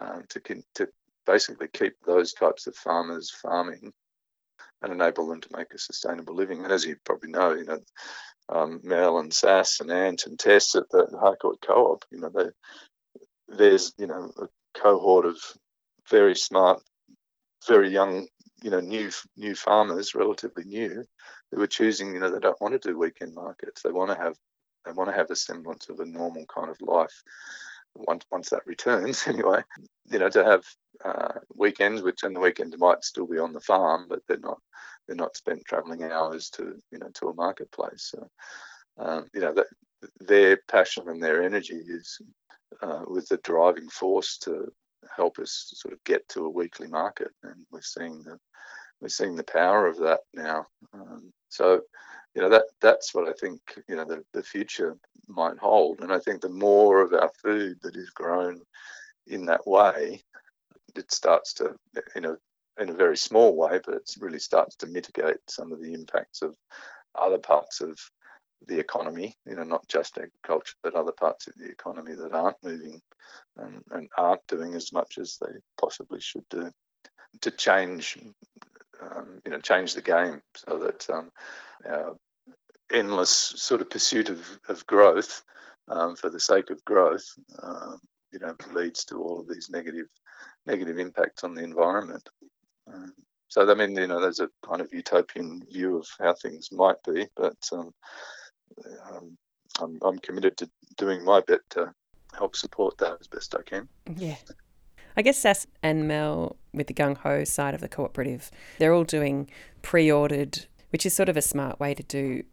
[0.00, 0.40] um, to
[0.76, 0.88] to
[1.26, 3.92] basically keep those types of farmers farming
[4.80, 6.64] and enable them to make a sustainable living.
[6.64, 7.80] And as you probably know, you know,
[8.48, 12.46] um, Mel and Sass and Ant and Tess at the Harcourt Co-op, you know, they,
[13.58, 14.48] there's you know a
[14.80, 15.36] cohort of
[16.08, 16.80] very smart,
[17.68, 18.26] very young,
[18.62, 21.04] you know, new new farmers, relatively new,
[21.50, 23.82] who are choosing, you know, they don't want to do weekend markets.
[23.82, 24.36] They want to have
[24.84, 27.22] they want to have a semblance of a normal kind of life
[27.94, 29.62] once once that returns anyway
[30.10, 30.64] you know to have
[31.04, 34.58] uh, weekends which and the weekend might still be on the farm but they're not
[35.06, 38.30] they're not spent traveling hours to you know to a marketplace so
[38.98, 39.66] um, you know that
[40.20, 42.20] their passion and their energy is
[42.82, 44.72] uh, was the driving force to
[45.14, 48.38] help us sort of get to a weekly market and we're seeing the
[49.00, 51.82] we're seeing the power of that now um, so
[52.34, 54.96] you know that that's what I think you know the, the future
[55.28, 56.00] might hold.
[56.00, 58.60] And I think the more of our food that is grown
[59.26, 60.22] in that way,
[60.96, 61.74] it starts to
[62.14, 62.36] you know
[62.80, 66.42] in a very small way, but it really starts to mitigate some of the impacts
[66.42, 66.56] of
[67.14, 67.98] other parts of
[68.66, 72.62] the economy, you know, not just agriculture, but other parts of the economy that aren't
[72.62, 73.00] moving
[73.56, 76.70] and, and aren't doing as much as they possibly should do
[77.40, 78.18] to change,
[79.00, 81.30] um, you know, change the game so that um,
[81.86, 82.16] our
[82.92, 85.42] endless sort of pursuit of, of growth
[85.88, 87.24] um, for the sake of growth,
[87.62, 87.98] um,
[88.32, 90.06] you know, leads to all of these negative
[90.66, 92.28] negative impacts on the environment.
[92.92, 93.12] Um,
[93.48, 97.02] so, I mean, you know, there's a kind of utopian view of how things might
[97.06, 97.56] be, but
[99.10, 99.36] um,
[99.80, 101.92] I'm, I'm committed to doing my bit to
[102.36, 103.88] help support that as best I can.
[104.16, 104.36] Yeah.
[105.16, 109.04] I guess Sass and Mel, with the gung ho side of the cooperative, they're all
[109.04, 109.50] doing
[109.82, 112.44] pre ordered, which is sort of a smart way to do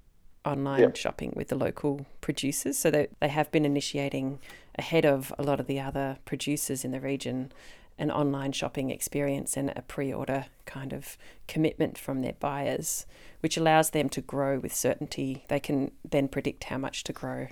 [0.45, 0.93] online Yeah.
[0.93, 2.77] shopping with the local producers.
[2.77, 4.39] So they, they have been initiating
[4.77, 7.51] ahead of a lot of the other producers in the region
[7.99, 13.05] an online shopping experience and a pre order kind of commitment from their buyers,
[13.41, 15.43] which allows them to grow with certainty.
[15.49, 17.47] They can then predict how much to grow.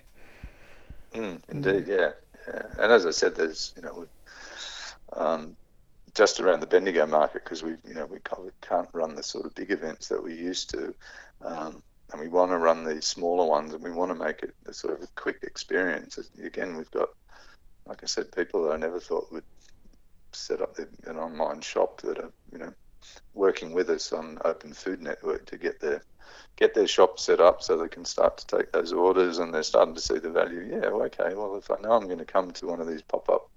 [1.14, 2.12] Mm, indeed, yeah.
[2.48, 2.64] yeah.
[2.80, 4.08] And as I said, there's you know,
[5.14, 5.56] um,
[6.16, 9.24] just around the Bendigo market because we you know we can't, we can't run the
[9.24, 10.96] sort of big events that we used to,
[11.44, 14.56] um, and we want to run these smaller ones and we want to make it
[14.66, 16.18] a sort of a quick experience.
[16.42, 17.10] Again, we've got,
[17.86, 19.44] like I said, people that I never thought would
[20.38, 22.74] set up an online shop that are you know
[23.34, 26.02] working with us on Open Food Network to get their
[26.58, 29.64] get their shop set up so they can start to take those orders and they're
[29.64, 30.68] starting to see the value.
[30.70, 33.30] Yeah, okay, well, if I know I'm going to come to one of these pop
[33.30, 33.48] up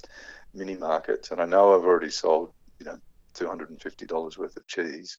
[0.55, 2.99] mini markets and I know I've already sold, you know,
[3.37, 5.17] $250 worth of cheese,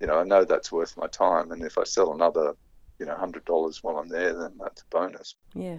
[0.00, 1.52] you know, I know that's worth my time.
[1.52, 2.54] And if I sell another,
[2.98, 5.36] you know, $100 while I'm there, then that's a bonus.
[5.54, 5.78] Yeah.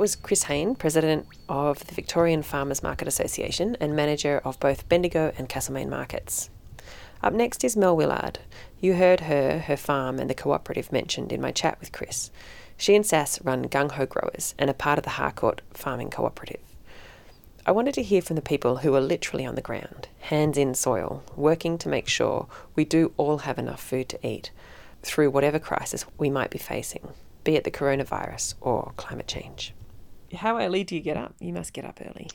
[0.00, 5.30] Was Chris Hain, President of the Victorian Farmers Market Association and manager of both Bendigo
[5.36, 6.48] and Castlemaine markets.
[7.22, 8.38] Up next is Mel Willard.
[8.80, 12.30] You heard her, her farm, and the cooperative mentioned in my chat with Chris.
[12.78, 16.62] She and Sass run Gung Ho Growers and are part of the Harcourt Farming Cooperative.
[17.66, 20.74] I wanted to hear from the people who are literally on the ground, hands in
[20.74, 24.50] soil, working to make sure we do all have enough food to eat
[25.02, 27.10] through whatever crisis we might be facing,
[27.44, 29.74] be it the coronavirus or climate change.
[30.34, 31.34] How early do you get up?
[31.40, 32.28] You must get up early.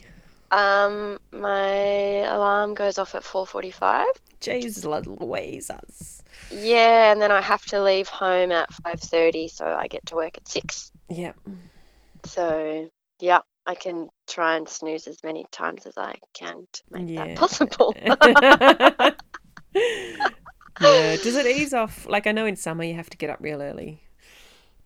[0.51, 4.05] Um, my alarm goes off at 4:45.
[4.39, 6.21] Jesus Louises.
[6.51, 10.37] Yeah, and then I have to leave home at 5:30, so I get to work
[10.37, 10.91] at 6.
[11.09, 11.33] Yeah.
[12.25, 17.09] So, yeah, I can try and snooze as many times as I can to make
[17.09, 17.25] Yeah.
[17.27, 17.95] that possible.
[20.81, 21.15] yeah.
[21.17, 22.05] Does it ease off?
[22.07, 24.01] Like I know in summer you have to get up real early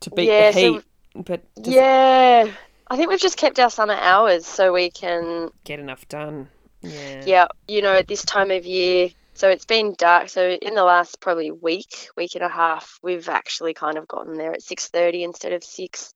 [0.02, 0.84] to beat Yeah, the so- heat,
[1.26, 2.48] but does it yeah,
[2.90, 6.50] I think we've just kept our summer hours so we can get enough done?
[6.82, 7.24] Yeah.
[7.26, 10.30] Yeah, you know, at this time of year, so it's been dark.
[10.30, 14.38] So in the last probably week, week and a half, we've actually kind of gotten
[14.38, 16.14] there at 6:30 instead of 6.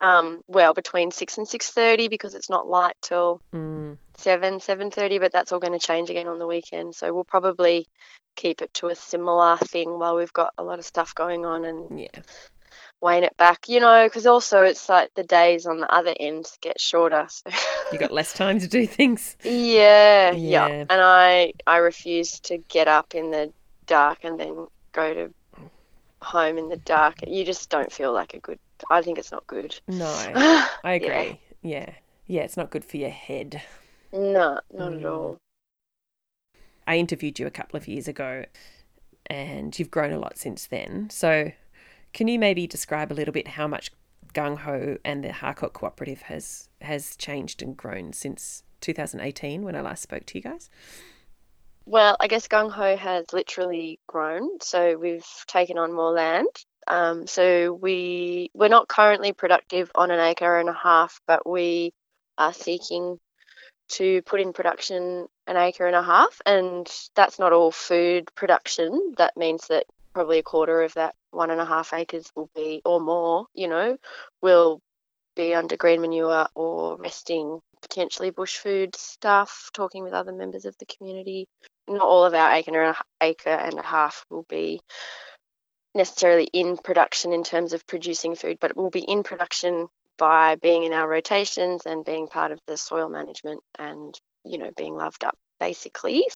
[0.00, 5.32] Um, well, between 6 and 6:30 because it's not light till Mm, 7, 7:30, but
[5.32, 6.94] that's all going to change again on the weekend.
[6.94, 7.86] So we'll probably
[8.34, 11.64] keep it to a similar thing while we've got a lot of stuff going on
[11.64, 12.22] and yeah.
[13.00, 16.46] Wane it back, you know, because also it's like the days on the other end
[16.60, 17.26] get shorter.
[17.28, 17.50] So
[17.92, 19.36] You got less time to do things.
[19.44, 20.68] Yeah, Yeah.
[20.68, 20.84] yeah.
[20.88, 23.52] And I I refuse to get up in the
[23.86, 25.30] dark and then go to
[26.22, 27.16] home in the dark.
[27.26, 28.58] You just don't feel like a good.
[28.90, 29.78] I think it's not good.
[29.88, 30.06] No,
[30.84, 31.40] I agree.
[31.62, 31.90] Yeah.
[32.26, 32.42] yeah.
[32.42, 33.62] it's not good for your head.
[34.12, 35.10] No, not at Mm.
[35.10, 35.38] all.
[36.86, 38.44] I interviewed you a couple of years ago
[39.26, 41.10] and you've grown a lot since then.
[41.10, 41.50] So,
[42.16, 43.92] can you maybe describe a little bit how much
[44.32, 49.82] Gung Ho and the Harcourt Cooperative has has changed and grown since 2018 when I
[49.82, 50.70] last spoke to you guys?
[51.84, 54.48] Well, I guess Gung Ho has literally grown.
[54.62, 56.48] So we've taken on more land.
[56.88, 61.92] Um, so we we're not currently productive on an acre and a half, but we
[62.38, 63.18] are seeking
[63.88, 69.12] to put in production an acre and a half, and that's not all food production.
[69.18, 72.82] That means that probably a quarter of that one and a half acres will be,
[72.84, 73.96] or more, you know,
[74.42, 74.80] will
[75.36, 80.74] be under green manure or resting potentially bush food stuff, talking with other members of
[80.78, 81.46] the community.
[81.86, 84.80] Not all of our acre and a, acre and a half will be
[85.94, 90.56] necessarily in production in terms of producing food, but it will be in production by
[90.56, 94.94] being in our rotations and being part of the soil management and, you know, being
[94.94, 96.26] loved up basically.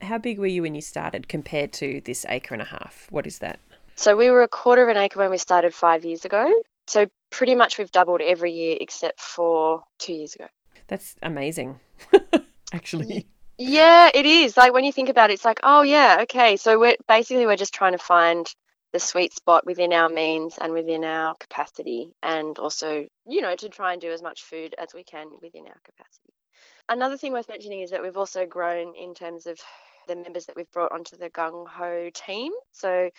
[0.00, 3.06] How big were you when you started compared to this acre and a half?
[3.10, 3.60] What is that?
[3.98, 6.48] So we were a quarter of an acre when we started five years ago.
[6.86, 10.46] So pretty much we've doubled every year except for two years ago.
[10.86, 11.80] That's amazing.
[12.72, 13.26] Actually.
[13.58, 14.56] Yeah, it is.
[14.56, 16.56] Like when you think about it, it's like, oh yeah, okay.
[16.56, 18.46] So we're basically we're just trying to find
[18.92, 23.68] the sweet spot within our means and within our capacity, and also, you know, to
[23.68, 26.32] try and do as much food as we can within our capacity.
[26.88, 29.58] Another thing worth mentioning is that we've also grown in terms of
[30.08, 32.52] the members that we've brought onto the Gung Ho team.
[32.72, 33.10] So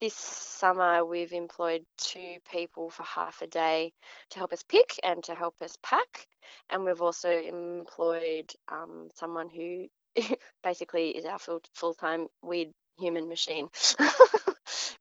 [0.00, 3.92] this summer we've employed two people for half a day
[4.30, 6.26] to help us pick and to help us pack.
[6.70, 9.86] And we've also employed um, someone who
[10.62, 13.68] basically is our full full time weed human machine,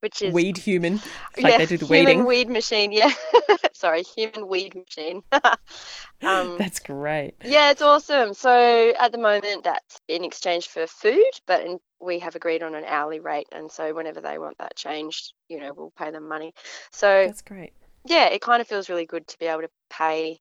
[0.01, 1.01] which is Weed human.
[1.37, 2.25] Like yeah, they did human weeding.
[2.25, 2.91] weed machine.
[2.91, 3.11] Yeah,
[3.73, 5.23] sorry, human weed machine.
[5.31, 7.35] um, That's great.
[7.43, 8.33] yeah, it's awesome.
[8.33, 12.75] So at the moment, that's in exchange for food, but in, we have agreed on
[12.75, 16.27] an hourly rate, and so whenever they want that changed, you know, we'll pay them
[16.27, 16.53] money.
[16.91, 17.73] So That's great.
[18.05, 20.39] yeah, it kind of feels really good to be able to pay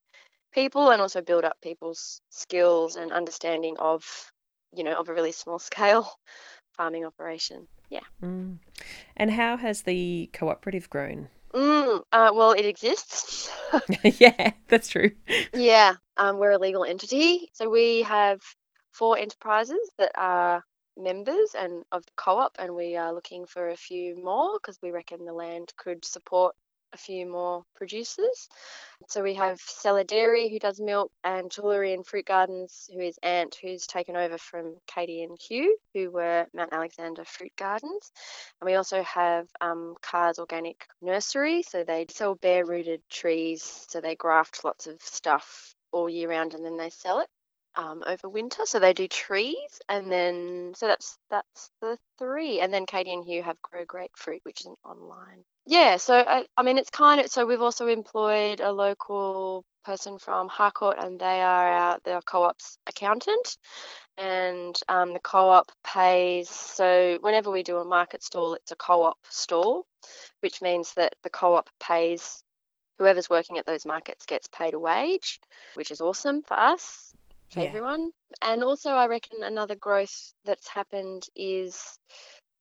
[0.53, 4.05] people and also build up people's skills and understanding of,
[4.73, 6.09] you know, of a really small scale
[6.77, 7.67] farming operation.
[7.95, 8.01] Yeah.
[8.21, 8.59] Mm.
[9.17, 11.29] And how has the cooperative grown?
[11.53, 13.49] Mm, uh, well, it exists.
[14.03, 15.13] yeah, that's true.
[15.55, 18.41] yeah, um, we're a legal entity, so we have
[18.91, 20.65] four enterprises that are
[20.97, 24.91] members and of the co-op, and we are looking for a few more because we
[24.91, 26.57] reckon the land could support
[26.95, 28.49] a few more producers.
[29.09, 33.59] So we have Cellar Dairy, who does milk, and Tellurian Fruit Gardens, who is Ant,
[33.61, 38.13] who's taken over from Katie and Hugh, who were Mount Alexander Fruit Gardens.
[38.61, 44.01] And we also have um, Cars Organic Nursery, so they sell bare rooted trees, so
[44.01, 47.29] they graft lots of stuff all year round and then they sell it.
[47.77, 52.73] Um, over winter, so they do trees, and then so that's that's the three, and
[52.73, 56.46] then Katie and Hugh have Grow Great Fruit, which is an online yeah, so I,
[56.57, 61.18] I mean, it's kind of so we've also employed a local person from Harcourt, and
[61.18, 63.57] they are our the co-op's accountant,
[64.18, 66.48] and um, the co-op pays.
[66.50, 69.87] So whenever we do a market stall, it's a co-op stall,
[70.40, 72.42] which means that the co-op pays
[72.98, 75.40] whoever's working at those markets gets paid a wage,
[75.74, 77.12] which is awesome for us,
[77.50, 77.67] for Yeah.
[77.67, 78.10] everyone.
[78.42, 81.98] And also, I reckon another growth that's happened is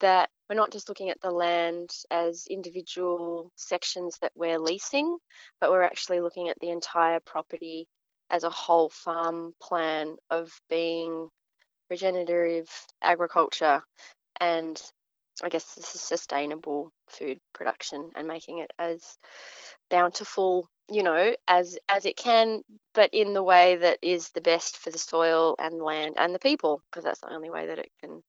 [0.03, 5.17] that we're not just looking at the land as individual sections that we're leasing,
[5.61, 7.87] but we're actually looking at the entire property
[8.29, 11.29] as a whole farm plan of being
[11.89, 12.69] regenerative
[13.01, 13.81] agriculture
[14.41, 14.81] and
[15.41, 19.17] I guess this is sustainable food production and making it as
[19.89, 22.61] bountiful you know, as as it can,
[22.93, 26.39] but in the way that is the best for the soil and land and the
[26.39, 28.21] people, because that's the only way that it can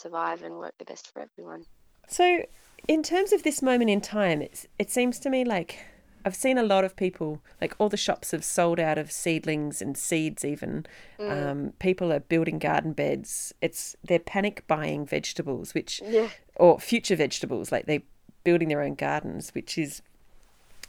[0.00, 1.64] survive and work the best for everyone.
[2.08, 2.44] So,
[2.88, 5.78] in terms of this moment in time, it's, it seems to me like
[6.24, 9.80] I've seen a lot of people, like all the shops have sold out of seedlings
[9.80, 10.44] and seeds.
[10.44, 10.86] Even
[11.18, 13.54] um, people are building garden beds.
[13.62, 16.28] It's they're panic buying vegetables, which Yeah.
[16.56, 18.02] or future vegetables, like they're
[18.44, 20.02] building their own gardens, which is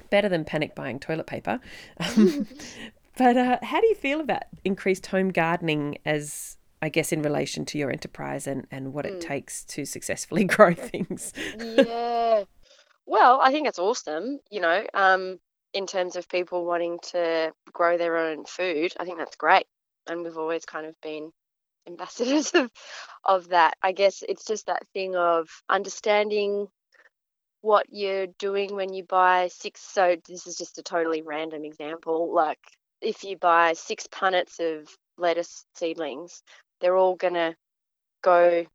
[0.09, 1.59] better than panic buying toilet paper.
[1.99, 2.47] Um,
[3.18, 7.65] but uh, how do you feel about increased home gardening as, I guess, in relation
[7.65, 11.34] to your enterprise and, and what it takes to successfully grow things?
[11.57, 12.43] yeah.
[13.05, 15.39] Well, I think it's awesome, you know, um,
[15.73, 18.93] in terms of people wanting to grow their own food.
[18.99, 19.65] I think that's great.
[20.07, 21.32] And we've always kind of been
[21.88, 22.71] ambassadors of,
[23.25, 23.75] of that.
[23.82, 26.67] I guess it's just that thing of understanding
[27.61, 29.82] what you're doing when you buy six.
[29.82, 32.34] So, this is just a totally random example.
[32.34, 32.59] Like,
[33.01, 36.43] if you buy six punnets of lettuce seedlings,
[36.82, 37.55] they're all going to
[38.23, 38.65] go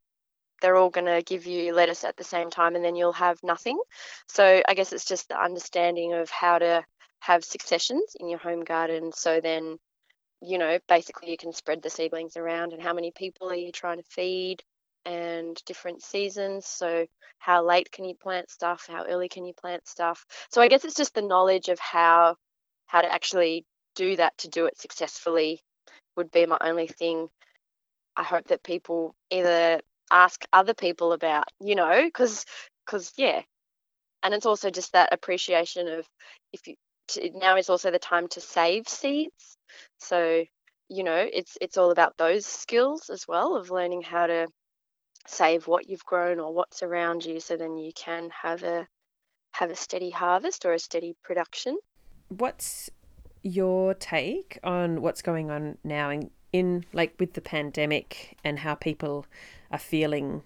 [0.61, 3.37] they're all going to give you lettuce at the same time and then you'll have
[3.43, 3.79] nothing.
[4.27, 6.83] So I guess it's just the understanding of how to
[7.19, 9.11] have successions in your home garden.
[9.13, 9.77] So then,
[10.41, 13.71] you know, basically you can spread the seedlings around and how many people are you
[13.71, 14.63] trying to feed
[15.05, 16.65] and different seasons.
[16.65, 17.05] So
[17.39, 18.87] how late can you plant stuff?
[18.89, 20.25] How early can you plant stuff?
[20.51, 22.35] So I guess it's just the knowledge of how
[22.87, 25.61] how to actually do that to do it successfully
[26.15, 27.29] would be my only thing.
[28.17, 29.79] I hope that people either
[30.11, 32.45] ask other people about, you know, because
[32.85, 33.41] because yeah,
[34.23, 36.07] and it's also just that appreciation of
[36.51, 36.75] if you
[37.09, 39.57] to, now is also the time to save seeds.
[39.99, 40.43] So
[40.89, 44.47] you know, it's it's all about those skills as well of learning how to
[45.27, 48.87] save what you've grown or what's around you, so then you can have a
[49.51, 51.77] have a steady harvest or a steady production.
[52.29, 52.89] What's
[53.43, 58.75] your take on what's going on now in, in like with the pandemic and how
[58.75, 59.25] people
[59.71, 60.43] are feeling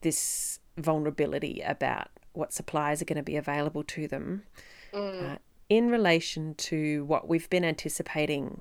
[0.00, 4.42] this vulnerability about what supplies are going to be available to them
[4.92, 5.36] uh,
[5.68, 8.60] in relation to what we've been anticipating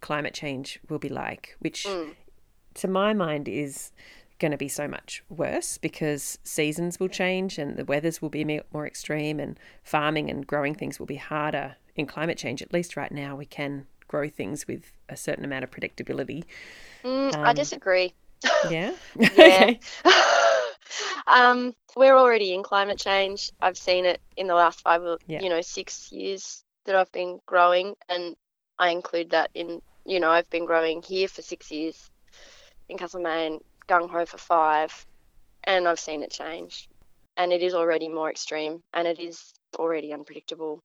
[0.00, 1.86] climate change will be like, which
[2.74, 3.92] to my mind is
[4.38, 8.60] going to be so much worse because seasons will change and the weathers will be
[8.72, 12.60] more extreme and farming and growing things will be harder in climate change.
[12.60, 16.44] At least right now, we can grow things with a certain amount of predictability.
[17.02, 18.12] Mm, I Um, disagree.
[18.70, 18.92] Yeah.
[19.16, 19.72] Yeah.
[19.72, 19.80] okay.
[21.26, 23.50] um, we're already in climate change.
[23.60, 25.40] I've seen it in the last five, or Yeah.
[25.42, 28.36] you know, six years that I've been growing, and
[28.78, 32.10] I include that in, you know, I've been growing here for six years,
[32.88, 34.92] in Castlemaine, Gung Ho for five,
[35.64, 36.88] and I've seen it change,
[37.36, 40.80] and it is already more extreme, and it is already unpredictable,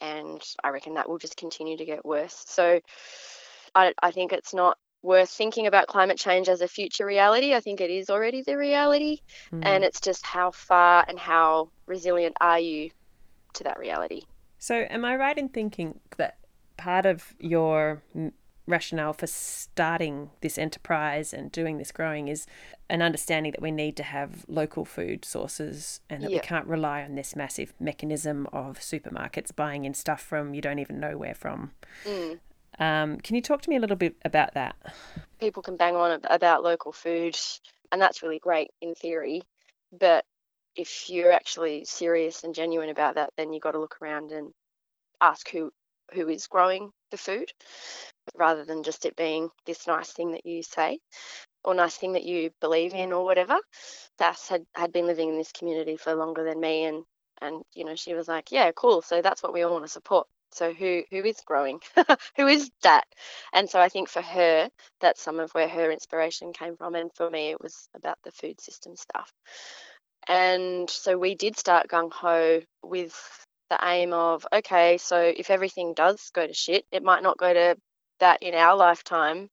[0.00, 2.44] and I reckon that will just continue to get worse.
[2.46, 2.80] So,
[3.74, 7.54] I I think it's not worth thinking about climate change as a future reality.
[7.54, 9.18] I think it is already the reality.
[9.62, 12.90] And it's just how far and how resilient are you
[13.54, 14.22] to that reality?
[14.58, 16.38] So, am I right in thinking that
[16.76, 18.32] part of your mm,
[18.68, 22.46] rationale for starting this enterprise and doing this growing is
[22.90, 27.02] an understanding that we need to have local food sources and that we can't rely
[27.02, 31.34] on this massive mechanism of supermarkets buying in stuff from you don't even know where
[31.34, 31.72] from?
[32.04, 32.38] Mm.
[32.78, 34.76] Um, can you talk to me a little bit about that?
[35.40, 37.36] People can bang on about local food,
[37.90, 39.42] and that's really great in theory.
[39.98, 40.24] But
[40.76, 44.52] if you're actually serious and genuine about that, then you've got to look around and
[45.20, 45.72] ask who
[46.12, 47.50] who is growing the food
[48.36, 50.98] rather than just it being this nice thing that you say
[51.64, 53.58] or nice thing that you believe in or whatever.
[54.18, 57.04] Sass had, had been living in this community for longer than me and
[57.40, 59.90] and you know she was like yeah cool so that's what we all want to
[59.90, 60.26] support.
[60.52, 61.80] So who who is growing?
[62.36, 63.04] Who is that?
[63.52, 67.10] And so i think for her that's some of where her inspiration came from and
[67.14, 69.32] for me it was about the food system stuff.
[70.28, 73.14] And so we did start gung ho with
[73.70, 77.52] the aim of okay so if everything does go to shit it might not go
[77.52, 77.76] to
[78.20, 79.48] that in our lifetime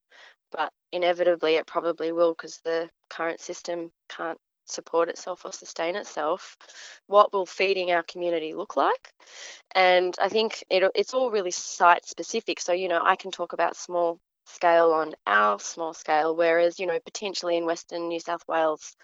[0.51, 6.57] but inevitably it probably will because the current system can't support itself or sustain itself,
[7.07, 9.13] what will feeding our community look like?
[9.74, 12.59] And I think it, it's all really site specific.
[12.59, 16.88] So, you know, I can talk about small scale on our small scale, whereas, you
[16.88, 18.95] know, potentially in Western New South Wales,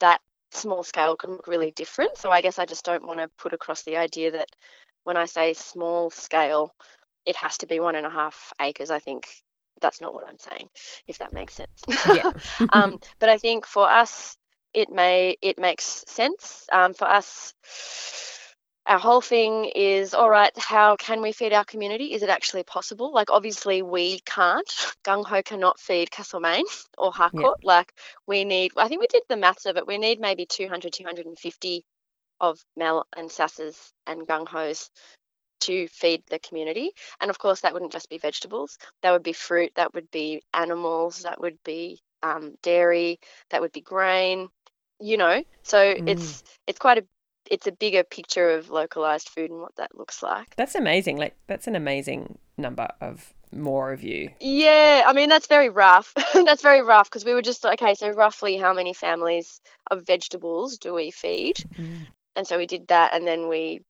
[0.00, 0.20] that
[0.50, 2.16] small scale can look really different.
[2.16, 4.48] So I guess I just don't want to put across the idea that
[5.04, 6.74] when I say small scale,
[7.26, 8.90] it has to be one and a half acres.
[8.90, 9.28] I think
[9.80, 10.68] that's not what I'm saying,
[11.06, 11.82] if that makes sense.
[12.14, 12.30] Yeah.
[12.72, 14.36] um, but I think for us,
[14.72, 16.66] it may it makes sense.
[16.72, 17.54] Um, for us,
[18.90, 22.12] our whole thing is all right, how can we feed our community?
[22.12, 23.12] Is it actually possible?
[23.14, 24.66] Like, obviously, we can't.
[25.04, 26.64] Gung Ho cannot feed Castlemaine
[26.98, 27.58] or Harcourt.
[27.62, 27.92] Like,
[28.26, 31.84] we need, I think we did the maths of it, we need maybe 200, 250
[32.40, 34.90] of Mel and Sasses and Gung Ho's
[35.60, 36.90] to feed the community.
[37.20, 40.42] And of course, that wouldn't just be vegetables, that would be fruit, that would be
[40.52, 43.20] animals, that would be um, dairy,
[43.50, 44.48] that would be grain.
[44.98, 46.08] You know, so Mm.
[46.08, 47.04] it's it's quite a
[47.50, 50.54] it's a bigger picture of localized food and what that looks like.
[50.56, 51.18] That's amazing.
[51.18, 54.30] Like that's an amazing number of more of you.
[54.40, 56.14] Yeah, I mean that's very rough.
[56.34, 57.94] that's very rough because we were just okay.
[57.94, 61.56] So roughly, how many families of vegetables do we feed?
[61.56, 62.04] Mm-hmm.
[62.36, 63.80] And so we did that, and then we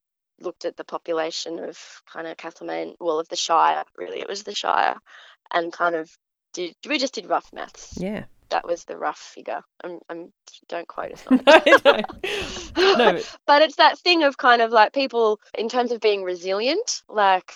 [0.40, 1.78] looked at the population of
[2.10, 3.84] kind of Castlemaine, well, of the Shire.
[3.96, 4.96] Really, it was the Shire,
[5.52, 6.10] and kind of
[6.54, 7.98] did we just did rough maths.
[7.98, 8.24] Yeah.
[8.50, 9.62] That was the rough figure.
[9.82, 10.32] I'm, I'm
[10.68, 11.84] don't quote us on no, it.
[11.84, 11.96] no.
[12.76, 16.22] No, but- but it's that thing of kind of like people in terms of being
[16.22, 17.52] resilient like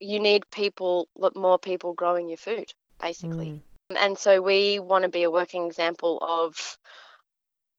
[0.00, 3.96] you need people more people growing your food basically Mm.
[4.00, 6.76] and so we want to be a working example of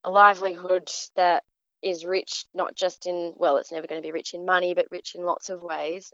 [0.04, 1.44] a livelihood that
[1.82, 4.88] is rich not just in well it's never going to be rich in money but
[4.90, 6.12] rich in lots of ways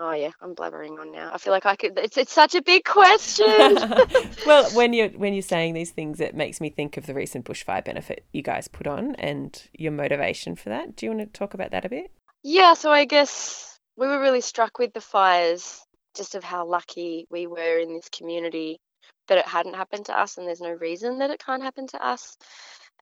[0.00, 2.62] oh yeah i'm blabbering on now i feel like i could it's, it's such a
[2.62, 3.76] big question
[4.46, 7.44] well, when you're when you're saying these things, it makes me think of the recent
[7.44, 10.96] bushfire benefit you guys put on and your motivation for that.
[10.96, 12.10] Do you want to talk about that a bit?
[12.42, 15.80] Yeah, so I guess we were really struck with the fires,
[16.16, 18.80] just of how lucky we were in this community
[19.28, 22.04] that it hadn't happened to us, and there's no reason that it can't happen to
[22.04, 22.36] us.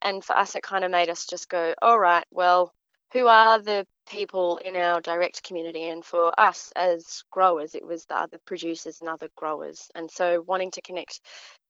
[0.01, 2.73] And for us, it kind of made us just go, all right, well,
[3.13, 5.89] who are the people in our direct community?
[5.89, 9.89] And for us as growers, it was the other producers and other growers.
[9.95, 11.21] And so wanting to connect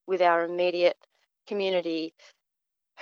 [0.08, 0.98] with our immediate
[1.48, 2.14] community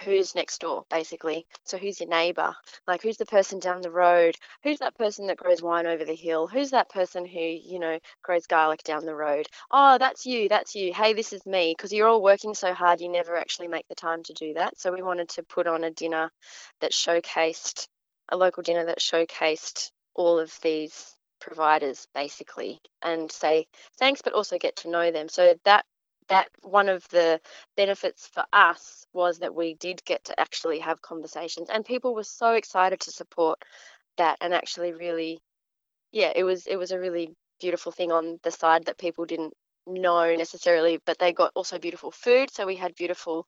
[0.04, 1.46] who's next door basically.
[1.66, 2.56] So who's your neighbor?
[2.88, 4.36] Like who's the person down the road?
[4.64, 6.48] Who's that person that grows wine over the hill?
[6.48, 9.48] Who's that person who you know grows garlic down the road?
[9.72, 10.94] Oh that's you that's you.
[10.94, 11.74] Hey this is me.
[11.76, 14.80] Because you're all working so hard you never actually make the time to do that.
[14.80, 16.32] So we wanted to put on a dinner
[16.82, 17.88] that showcased
[18.30, 23.68] a local dinner that showcased all of these providers basically and say
[24.00, 25.30] thanks but also get to know them.
[25.30, 25.86] So that
[26.30, 27.40] that one of the
[27.78, 32.24] benefits for us was that we did get to actually have conversations and people were
[32.24, 33.60] so excited to support
[34.18, 35.40] that and actually really
[36.12, 39.54] yeah it was it was a really beautiful thing on the side that people didn't
[39.88, 43.48] know necessarily but they got also beautiful food so we had beautiful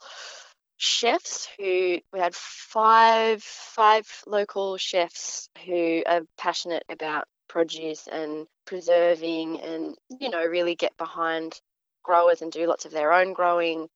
[0.82, 9.59] chefs who we had five five local chefs who are passionate about produce and preserving
[9.59, 11.59] and you know really get behind
[12.01, 13.89] growers and do lots of their own growing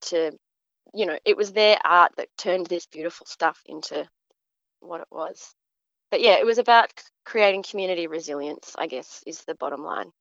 [0.00, 0.30] to
[0.94, 4.08] you know it was their art that turned this beautiful stuff into
[4.78, 5.52] what it was.
[6.12, 6.92] But yeah it was about
[7.24, 10.12] creating community resilience i guess is the bottom line.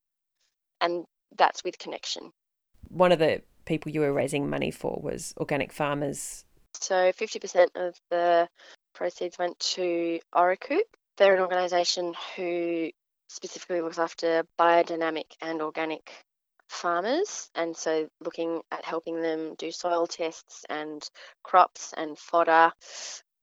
[0.82, 1.06] And
[1.38, 2.32] that's with connection.
[2.90, 6.46] One of the people you were raising money for was organic farmers.
[6.74, 8.48] so 50% of the
[8.96, 10.88] proceeds went to Oracoop.
[11.18, 12.90] They're an organisation who
[13.30, 16.12] specifically looks after biodynamic and organic
[16.70, 21.08] farmers, and so looking at helping them do soil tests and
[21.44, 22.72] crops and fodder,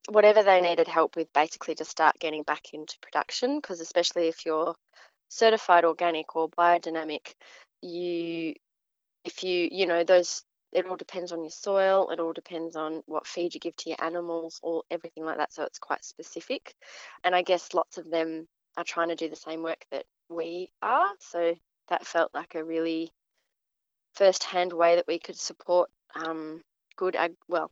[0.09, 3.57] whatever they needed help with, basically to start getting back into production.
[3.57, 4.75] Because especially if you're
[5.29, 7.33] certified organic or biodynamic,
[7.81, 8.55] you
[9.25, 13.01] if you you know those it all depends on your soil it all depends on
[13.05, 16.73] what feed you give to your animals or everything like that so it's quite specific.
[17.23, 18.47] And i guess lots of them
[18.77, 21.55] are trying to do the same work that we are so
[21.89, 23.11] that felt like a really
[24.15, 26.61] first hand way that we could support um,
[26.97, 27.71] good ag- well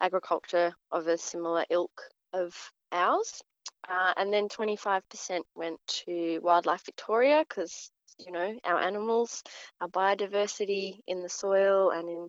[0.00, 2.02] agriculture of a similar ilk
[2.32, 2.54] of
[2.92, 3.42] ours.
[3.88, 9.42] Uh, and then 25% went to wildlife victoria because you know our animals
[9.80, 12.28] our biodiversity in the soil and in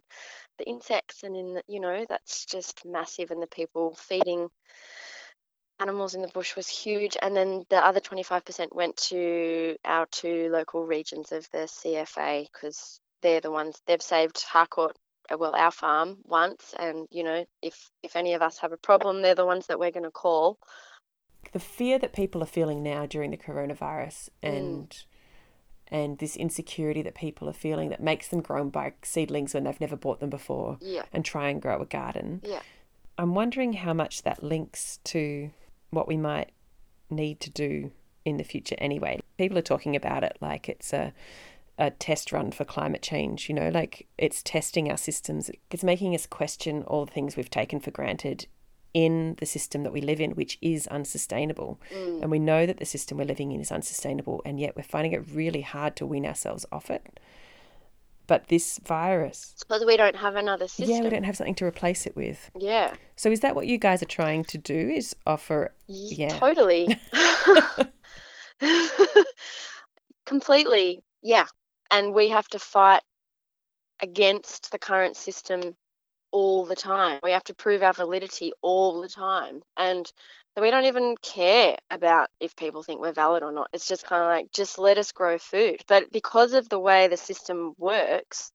[0.58, 4.50] the insects and in the, you know that's just massive and the people feeding
[5.80, 7.18] animals in the bush was huge.
[7.22, 13.00] And then the other 25% went to our two local regions of the CFA because
[13.22, 14.96] they're the ones they've saved Harcourt
[15.32, 16.74] uh, well our farm once.
[16.80, 19.80] And you know if if any of us have a problem they're the ones that
[19.80, 20.58] we're going to call.
[21.54, 25.04] The fear that people are feeling now during the coronavirus and
[25.92, 29.64] and this insecurity that people are feeling that makes them grow and buy seedlings when
[29.64, 32.42] they've never bought them before yeah and try and grow a garden.
[32.44, 32.62] yeah
[33.18, 35.50] I'm wondering how much that links to
[35.90, 36.52] what we might
[37.10, 37.92] need to do
[38.26, 39.20] in the future anyway.
[39.38, 41.14] People are talking about it like it's a
[41.80, 45.52] a test run for climate change, you know, like it's testing our systems.
[45.70, 48.48] It's making us question all the things we've taken for granted
[48.98, 51.80] in the system that we live in, which is unsustainable.
[51.94, 52.24] Mm.
[52.24, 55.12] And we know that the system we're living in is unsustainable, and yet we're finding
[55.12, 57.20] it really hard to wean ourselves off it.
[58.26, 60.96] But this virus, Because we don't have another system.
[60.96, 62.50] yeah, we don't have something to replace it with.
[62.58, 62.96] Yeah.
[63.16, 64.90] So is that what you guys are trying to do?
[64.90, 65.76] Is offer?
[65.86, 66.30] Yeah.
[66.30, 66.98] Totally.
[70.26, 71.04] Completely.
[71.22, 71.46] Yeah.
[71.92, 73.04] And we have to fight
[74.02, 75.76] against the current system
[76.32, 77.20] all the time.
[77.24, 79.62] We have to prove our validity all the time.
[79.76, 80.12] And
[80.60, 83.70] we don't even care about if people think we're valid or not.
[83.74, 85.82] It's just kind of like, just let us grow food.
[85.88, 88.52] But because of the way the system works,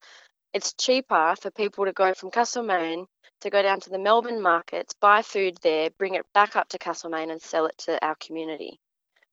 [0.52, 3.06] it's cheaper for people to go from Castlemaine
[3.40, 6.78] to go down to the Melbourne markets, buy food there, bring it back up to
[6.78, 8.78] Castlemaine and sell it to our community.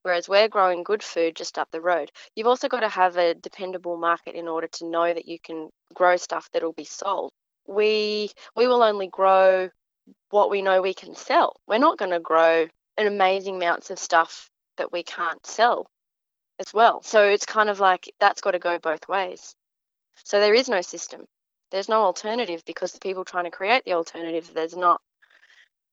[0.01, 2.09] Whereas we're growing good food just up the road.
[2.35, 5.69] You've also got to have a dependable market in order to know that you can
[5.93, 7.31] grow stuff that'll be sold.
[7.69, 9.69] We we will only grow
[10.31, 11.55] what we know we can sell.
[11.67, 12.67] We're not going to grow
[12.97, 15.87] an amazing amounts of stuff that we can't sell
[16.59, 17.01] as well.
[17.03, 19.55] So it's kind of like that's got to go both ways.
[20.25, 21.25] So there is no system.
[21.71, 25.01] There's no alternative because the people trying to create the alternative, there's not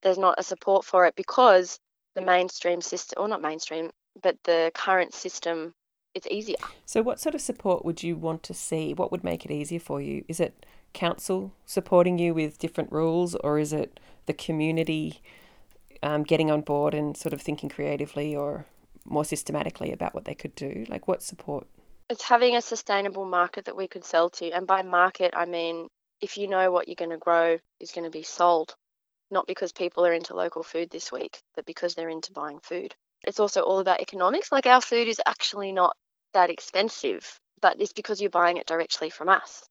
[0.03, 1.79] there's not a support for it because
[2.15, 3.91] the mainstream system, or not mainstream,
[4.23, 5.75] but the current system,
[6.15, 6.57] it's easier.
[6.87, 8.95] So what sort of support would you want to see?
[8.95, 10.25] What would make it easier for you?
[10.29, 15.21] Is it council supporting you with different rules, or is it the community
[16.03, 18.67] um, getting on board and sort of thinking creatively or
[19.05, 20.87] more systematically about what they could do?
[20.89, 21.67] Like what support?
[22.09, 24.51] It's having a sustainable market that we could sell to.
[24.51, 25.89] And by market, I mean
[26.21, 28.75] if you know what you're going to grow is going to be sold,
[29.31, 32.95] not because people are into local food this week, but because they're into buying food.
[33.27, 34.53] It's also all about economics.
[34.53, 35.97] Like our food is actually not
[36.33, 39.65] that expensive, but it's because you're buying it directly from us,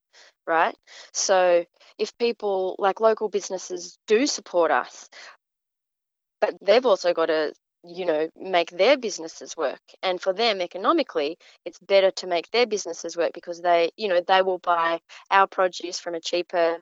[0.48, 0.76] right?
[1.14, 1.66] So
[1.98, 5.10] if people like local businesses do support us,
[6.42, 7.54] but they've also got to
[7.88, 9.82] you know make their businesses work.
[10.02, 14.22] And for them economically it's better to make their businesses work because they you know
[14.28, 15.00] they will buy
[15.30, 16.80] our produce from a cheaper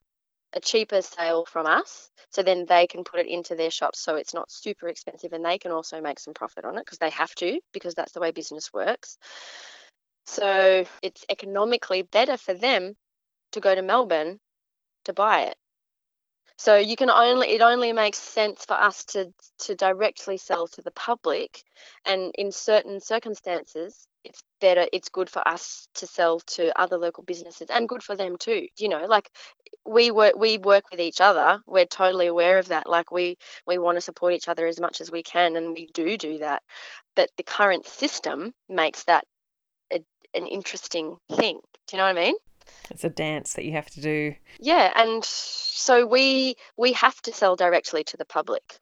[0.56, 2.12] a cheaper sale from us.
[2.32, 5.44] So then they can put it into their shops so it's not super expensive and
[5.44, 8.20] they can also make some profit on it because they have to because that's the
[8.20, 9.18] way business works.
[10.26, 12.96] So it's economically better for them
[13.54, 14.40] to go to melbourne
[15.06, 15.58] to buy it
[16.58, 20.82] so you can only it only makes sense for us to to directly sell to
[20.82, 21.64] the public,
[22.06, 24.88] and in certain circumstances, it's better.
[24.94, 28.68] It's good for us to sell to other local businesses, and good for them too.
[28.78, 29.30] You know, like
[29.86, 31.60] we work we work with each other.
[31.66, 32.88] We're totally aware of that.
[32.88, 35.88] Like we we want to support each other as much as we can, and we
[35.94, 36.62] do do that.
[37.16, 39.26] But the current system makes that
[39.92, 40.00] a,
[40.36, 41.60] an interesting thing.
[41.88, 42.36] Do you know what I mean?
[42.90, 44.36] It's a dance that you have to do.
[44.60, 48.80] Yeah, and so we we have to sell directly to the public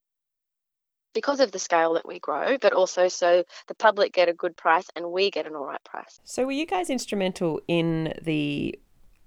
[1.13, 4.55] because of the scale that we grow, but also so the public get a good
[4.55, 6.19] price and we get an all right price.
[6.23, 8.77] So were you guys instrumental in the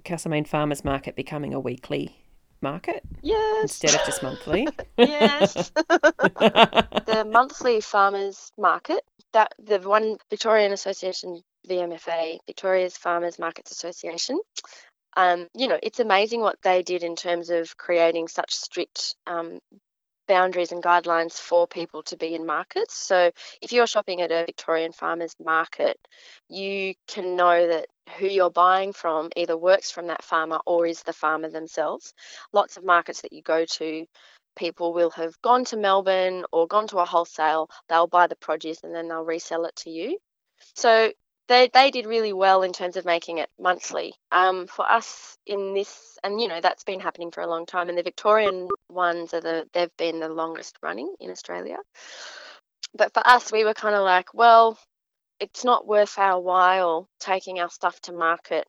[0.04, 2.16] Castlemaine Farmers Market becoming a weekly
[2.60, 3.62] market Yes.
[3.62, 4.66] instead of just monthly?
[4.98, 5.70] yes.
[5.74, 9.02] the monthly farmers market,
[9.32, 14.38] that the one Victorian Association VMFA, Victoria's Farmers Markets Association.
[15.16, 19.60] Um, you know, it's amazing what they did in terms of creating such strict um,
[20.26, 22.96] boundaries and guidelines for people to be in markets.
[22.96, 25.98] So if you're shopping at a Victorian farmers market,
[26.48, 27.86] you can know that
[28.18, 32.12] who you're buying from either works from that farmer or is the farmer themselves.
[32.52, 34.06] Lots of markets that you go to,
[34.56, 38.82] people will have gone to Melbourne or gone to a wholesale, they'll buy the produce
[38.82, 40.18] and then they'll resell it to you.
[40.74, 41.12] So
[41.48, 44.14] they, they did really well in terms of making it monthly.
[44.32, 47.88] Um, for us in this, and you know that's been happening for a long time,
[47.88, 51.78] and the Victorian ones are the they've been the longest running in Australia.
[52.96, 54.78] But for us, we were kind of like, well,
[55.40, 58.66] it's not worth our while taking our stuff to market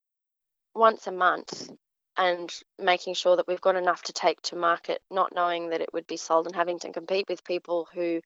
[0.73, 1.69] once a month
[2.17, 5.93] and making sure that we've got enough to take to market, not knowing that it
[5.93, 8.21] would be sold and having to compete with people who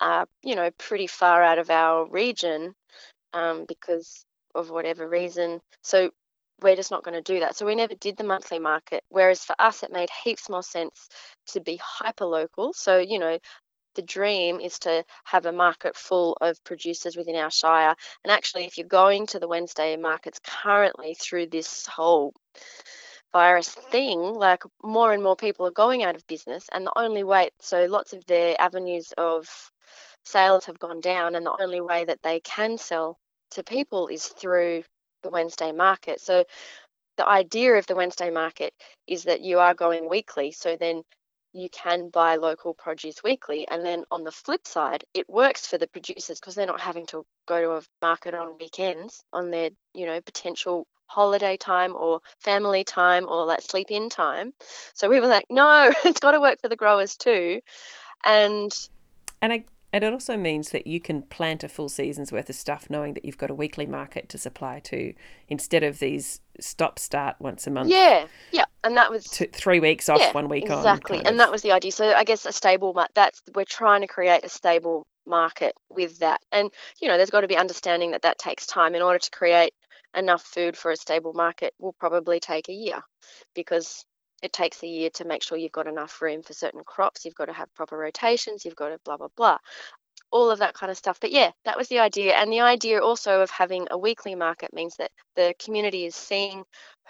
[0.00, 2.74] are, you know, pretty far out of our region
[3.32, 4.24] um, because
[4.54, 5.60] of whatever reason.
[5.82, 6.10] So
[6.60, 7.56] we're just not going to do that.
[7.56, 9.02] So we never did the monthly market.
[9.08, 11.08] Whereas for us, it made heaps more sense
[11.48, 12.72] to be hyper local.
[12.72, 13.38] So, you know,
[13.94, 17.94] the dream is to have a market full of producers within our shire.
[18.24, 22.32] And actually, if you're going to the Wednesday markets currently through this whole
[23.32, 27.24] virus thing, like more and more people are going out of business, and the only
[27.24, 29.48] way, so lots of their avenues of
[30.24, 33.18] sales have gone down, and the only way that they can sell
[33.52, 34.82] to people is through
[35.22, 36.20] the Wednesday market.
[36.20, 36.44] So
[37.16, 38.74] the idea of the Wednesday market
[39.06, 40.52] is that you are going weekly.
[40.52, 41.02] So then
[41.52, 43.68] you can buy local produce weekly.
[43.68, 47.06] And then on the flip side, it works for the producers because they're not having
[47.06, 52.20] to go to a market on weekends on their, you know, potential holiday time or
[52.40, 54.54] family time or that sleep in time.
[54.94, 57.60] So we were like, no, it's got to work for the growers too.
[58.24, 58.72] And
[59.42, 62.56] And I, and it also means that you can plant a full season's worth of
[62.56, 65.12] stuff knowing that you've got a weekly market to supply to
[65.48, 67.90] instead of these stop start once a month.
[67.90, 68.64] yeah, yeah.
[68.84, 70.78] And that was Two, three weeks off, yeah, one week on.
[70.78, 71.18] exactly.
[71.18, 71.36] And of.
[71.38, 71.92] that was the idea.
[71.92, 76.40] So I guess a stable, that's, we're trying to create a stable market with that.
[76.50, 76.70] And,
[77.00, 79.72] you know, there's got to be understanding that that takes time in order to create
[80.16, 83.00] enough food for a stable market will probably take a year
[83.54, 84.04] because
[84.42, 87.24] it takes a year to make sure you've got enough room for certain crops.
[87.24, 88.64] You've got to have proper rotations.
[88.64, 89.58] You've got to blah, blah, blah.
[90.30, 91.18] All of that kind of stuff.
[91.20, 92.34] But yeah, that was the idea.
[92.34, 96.64] And the idea also of having a weekly market means that the community is seeing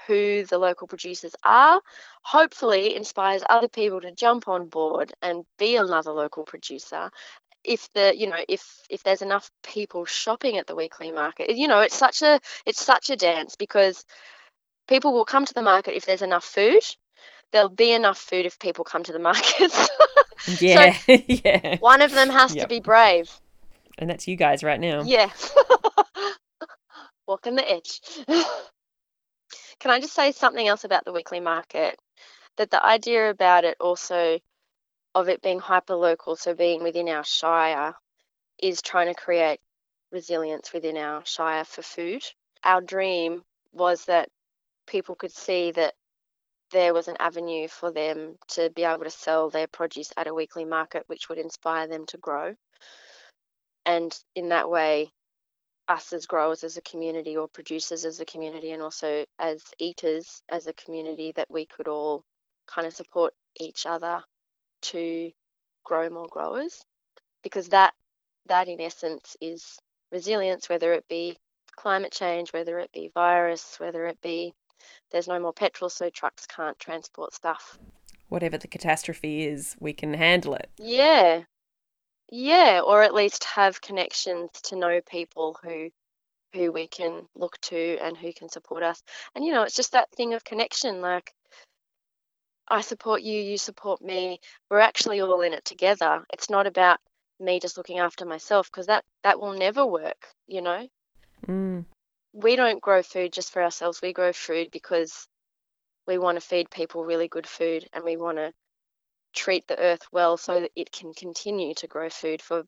[0.06, 1.80] who the local producers are,
[2.22, 7.10] hopefully inspires other people to jump on board and be another local producer
[7.64, 11.68] if the you know if if there's enough people shopping at the weekly market you
[11.68, 14.04] know it's such a it's such a dance because
[14.88, 16.82] people will come to the market if there's enough food
[17.52, 19.88] there'll be enough food if people come to the markets
[20.60, 21.78] Yeah, yeah.
[21.78, 22.56] one of them has Yep.
[22.56, 23.30] to be brave
[23.98, 25.04] And that's you guys right now.
[25.06, 25.30] yeah
[27.28, 28.00] walking the edge
[29.80, 31.98] can i just say something else about the weekly market
[32.56, 34.38] that the idea about it also
[35.14, 37.94] of it being hyper local so being within our shire
[38.62, 39.60] is trying to create
[40.12, 42.22] resilience within our shire for food
[42.64, 43.42] our dream
[43.72, 44.28] was that
[44.86, 45.94] people could see that
[46.72, 50.34] there was an avenue for them to be able to sell their produce at a
[50.34, 52.54] weekly market which would inspire them to grow.
[53.86, 55.10] And in that way
[55.88, 60.42] us as growers as a community or producers as a community and also as eaters
[60.48, 62.24] as a community that we could all
[62.66, 64.22] kind of support each other
[64.82, 65.30] to
[65.84, 66.82] grow more growers.
[67.42, 67.92] Because that
[68.46, 69.78] that in essence is
[70.12, 71.36] resilience whether it be
[71.76, 74.52] climate change whether it be virus whether it be
[75.10, 77.78] there's no more petrol so trucks can't transport stuff.
[78.28, 80.70] Whatever the catastrophe is, we can handle it.
[80.78, 81.42] yeah.
[82.30, 85.90] Yeah or at least have connections to know people who
[86.54, 89.02] who we can look to and who can support us.
[89.34, 91.32] And you know it's just that thing of connection like
[92.68, 94.40] i support you you support me.
[94.70, 96.24] We're actually all in it together.
[96.32, 97.00] It's not about
[97.40, 100.86] me just looking after myself because that that will never work you know?
[101.46, 101.84] Mm.
[102.32, 105.28] We don't grow food just for ourselves we grow food because
[106.06, 108.52] we want to feed people really good food and we want to
[109.32, 112.64] treat the earth well so that it can continue to grow food for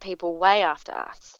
[0.00, 1.36] people way after us.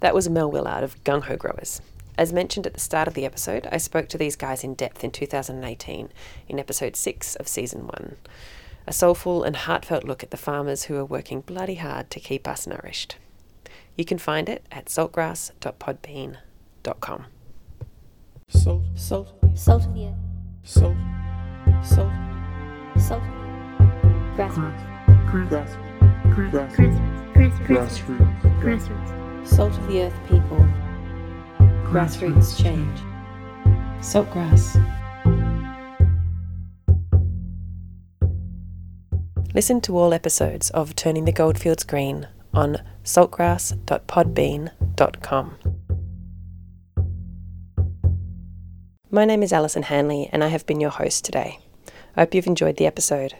[0.00, 1.80] That was Mel Willard of Gung Ho Growers.
[2.16, 5.04] As mentioned at the start of the episode, I spoke to these guys in depth
[5.04, 6.10] in 2018
[6.48, 8.16] in episode 6 of season 1.
[8.86, 12.48] A soulful and heartfelt look at the farmers who are working bloody hard to keep
[12.48, 13.16] us nourished.
[13.96, 17.26] You can find it at saltgrass.podbean.com.
[18.48, 20.14] Salt, salt, Salt of the earth.
[20.62, 20.96] salt,
[21.84, 22.10] salt,
[22.98, 23.22] Salt.
[24.36, 24.82] Grassroots.
[25.30, 25.76] grass,
[26.34, 26.36] grass,
[26.74, 26.98] Grassroots.
[27.34, 27.66] Grassroots.
[27.66, 29.27] grassroots, Grassroots.
[29.48, 30.68] Salt of the earth people.
[31.90, 33.00] Grassroots change.
[34.00, 34.76] Saltgrass.
[39.54, 45.54] Listen to all episodes of Turning the Goldfields Green on saltgrass.podbean.com.
[49.10, 51.58] My name is Alison Hanley, and I have been your host today.
[52.14, 53.34] I hope you've enjoyed the episode.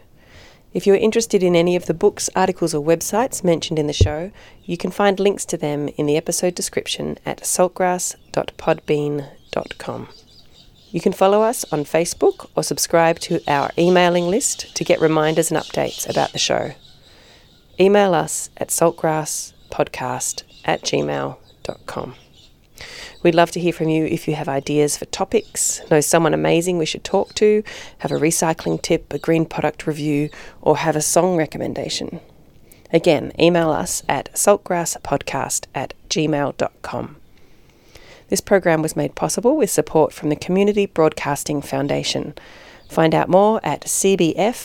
[0.75, 4.31] If you're interested in any of the books, articles, or websites mentioned in the show,
[4.65, 10.09] you can find links to them in the episode description at saltgrass.podbean.com.
[10.91, 15.51] You can follow us on Facebook or subscribe to our emailing list to get reminders
[15.51, 16.73] and updates about the show.
[17.81, 22.15] Email us at saltgrasspodcast at gmail.com.
[23.23, 26.79] We'd love to hear from you if you have ideas for topics, know someone amazing
[26.79, 27.65] we should talk to,
[27.99, 30.31] have a recycling tip, a green product review,
[30.63, 32.21] or have a song recommendation.
[32.93, 37.17] Again, email us at saltgrasspodcast at gmail.com.
[38.29, 42.35] This program was made possible with support from the Community Broadcasting Foundation.
[42.89, 44.59] Find out more at cbf.org.au.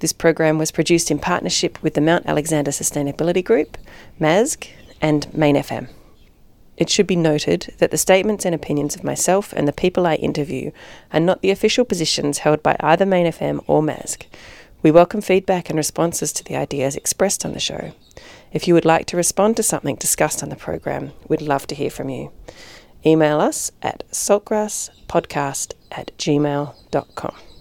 [0.00, 3.76] This program was produced in partnership with the Mount Alexander Sustainability Group,
[4.18, 4.70] MASG,
[5.00, 5.88] and Main FM.
[6.76, 10.14] It should be noted that the statements and opinions of myself and the people I
[10.14, 10.70] interview
[11.12, 14.22] are not the official positions held by either Main FM or MASG.
[14.82, 17.92] We welcome feedback and responses to the ideas expressed on the show.
[18.50, 21.74] If you would like to respond to something discussed on the program, we'd love to
[21.74, 22.32] hear from you.
[23.04, 27.49] Email us at saltgrasspodcast at gmail.com.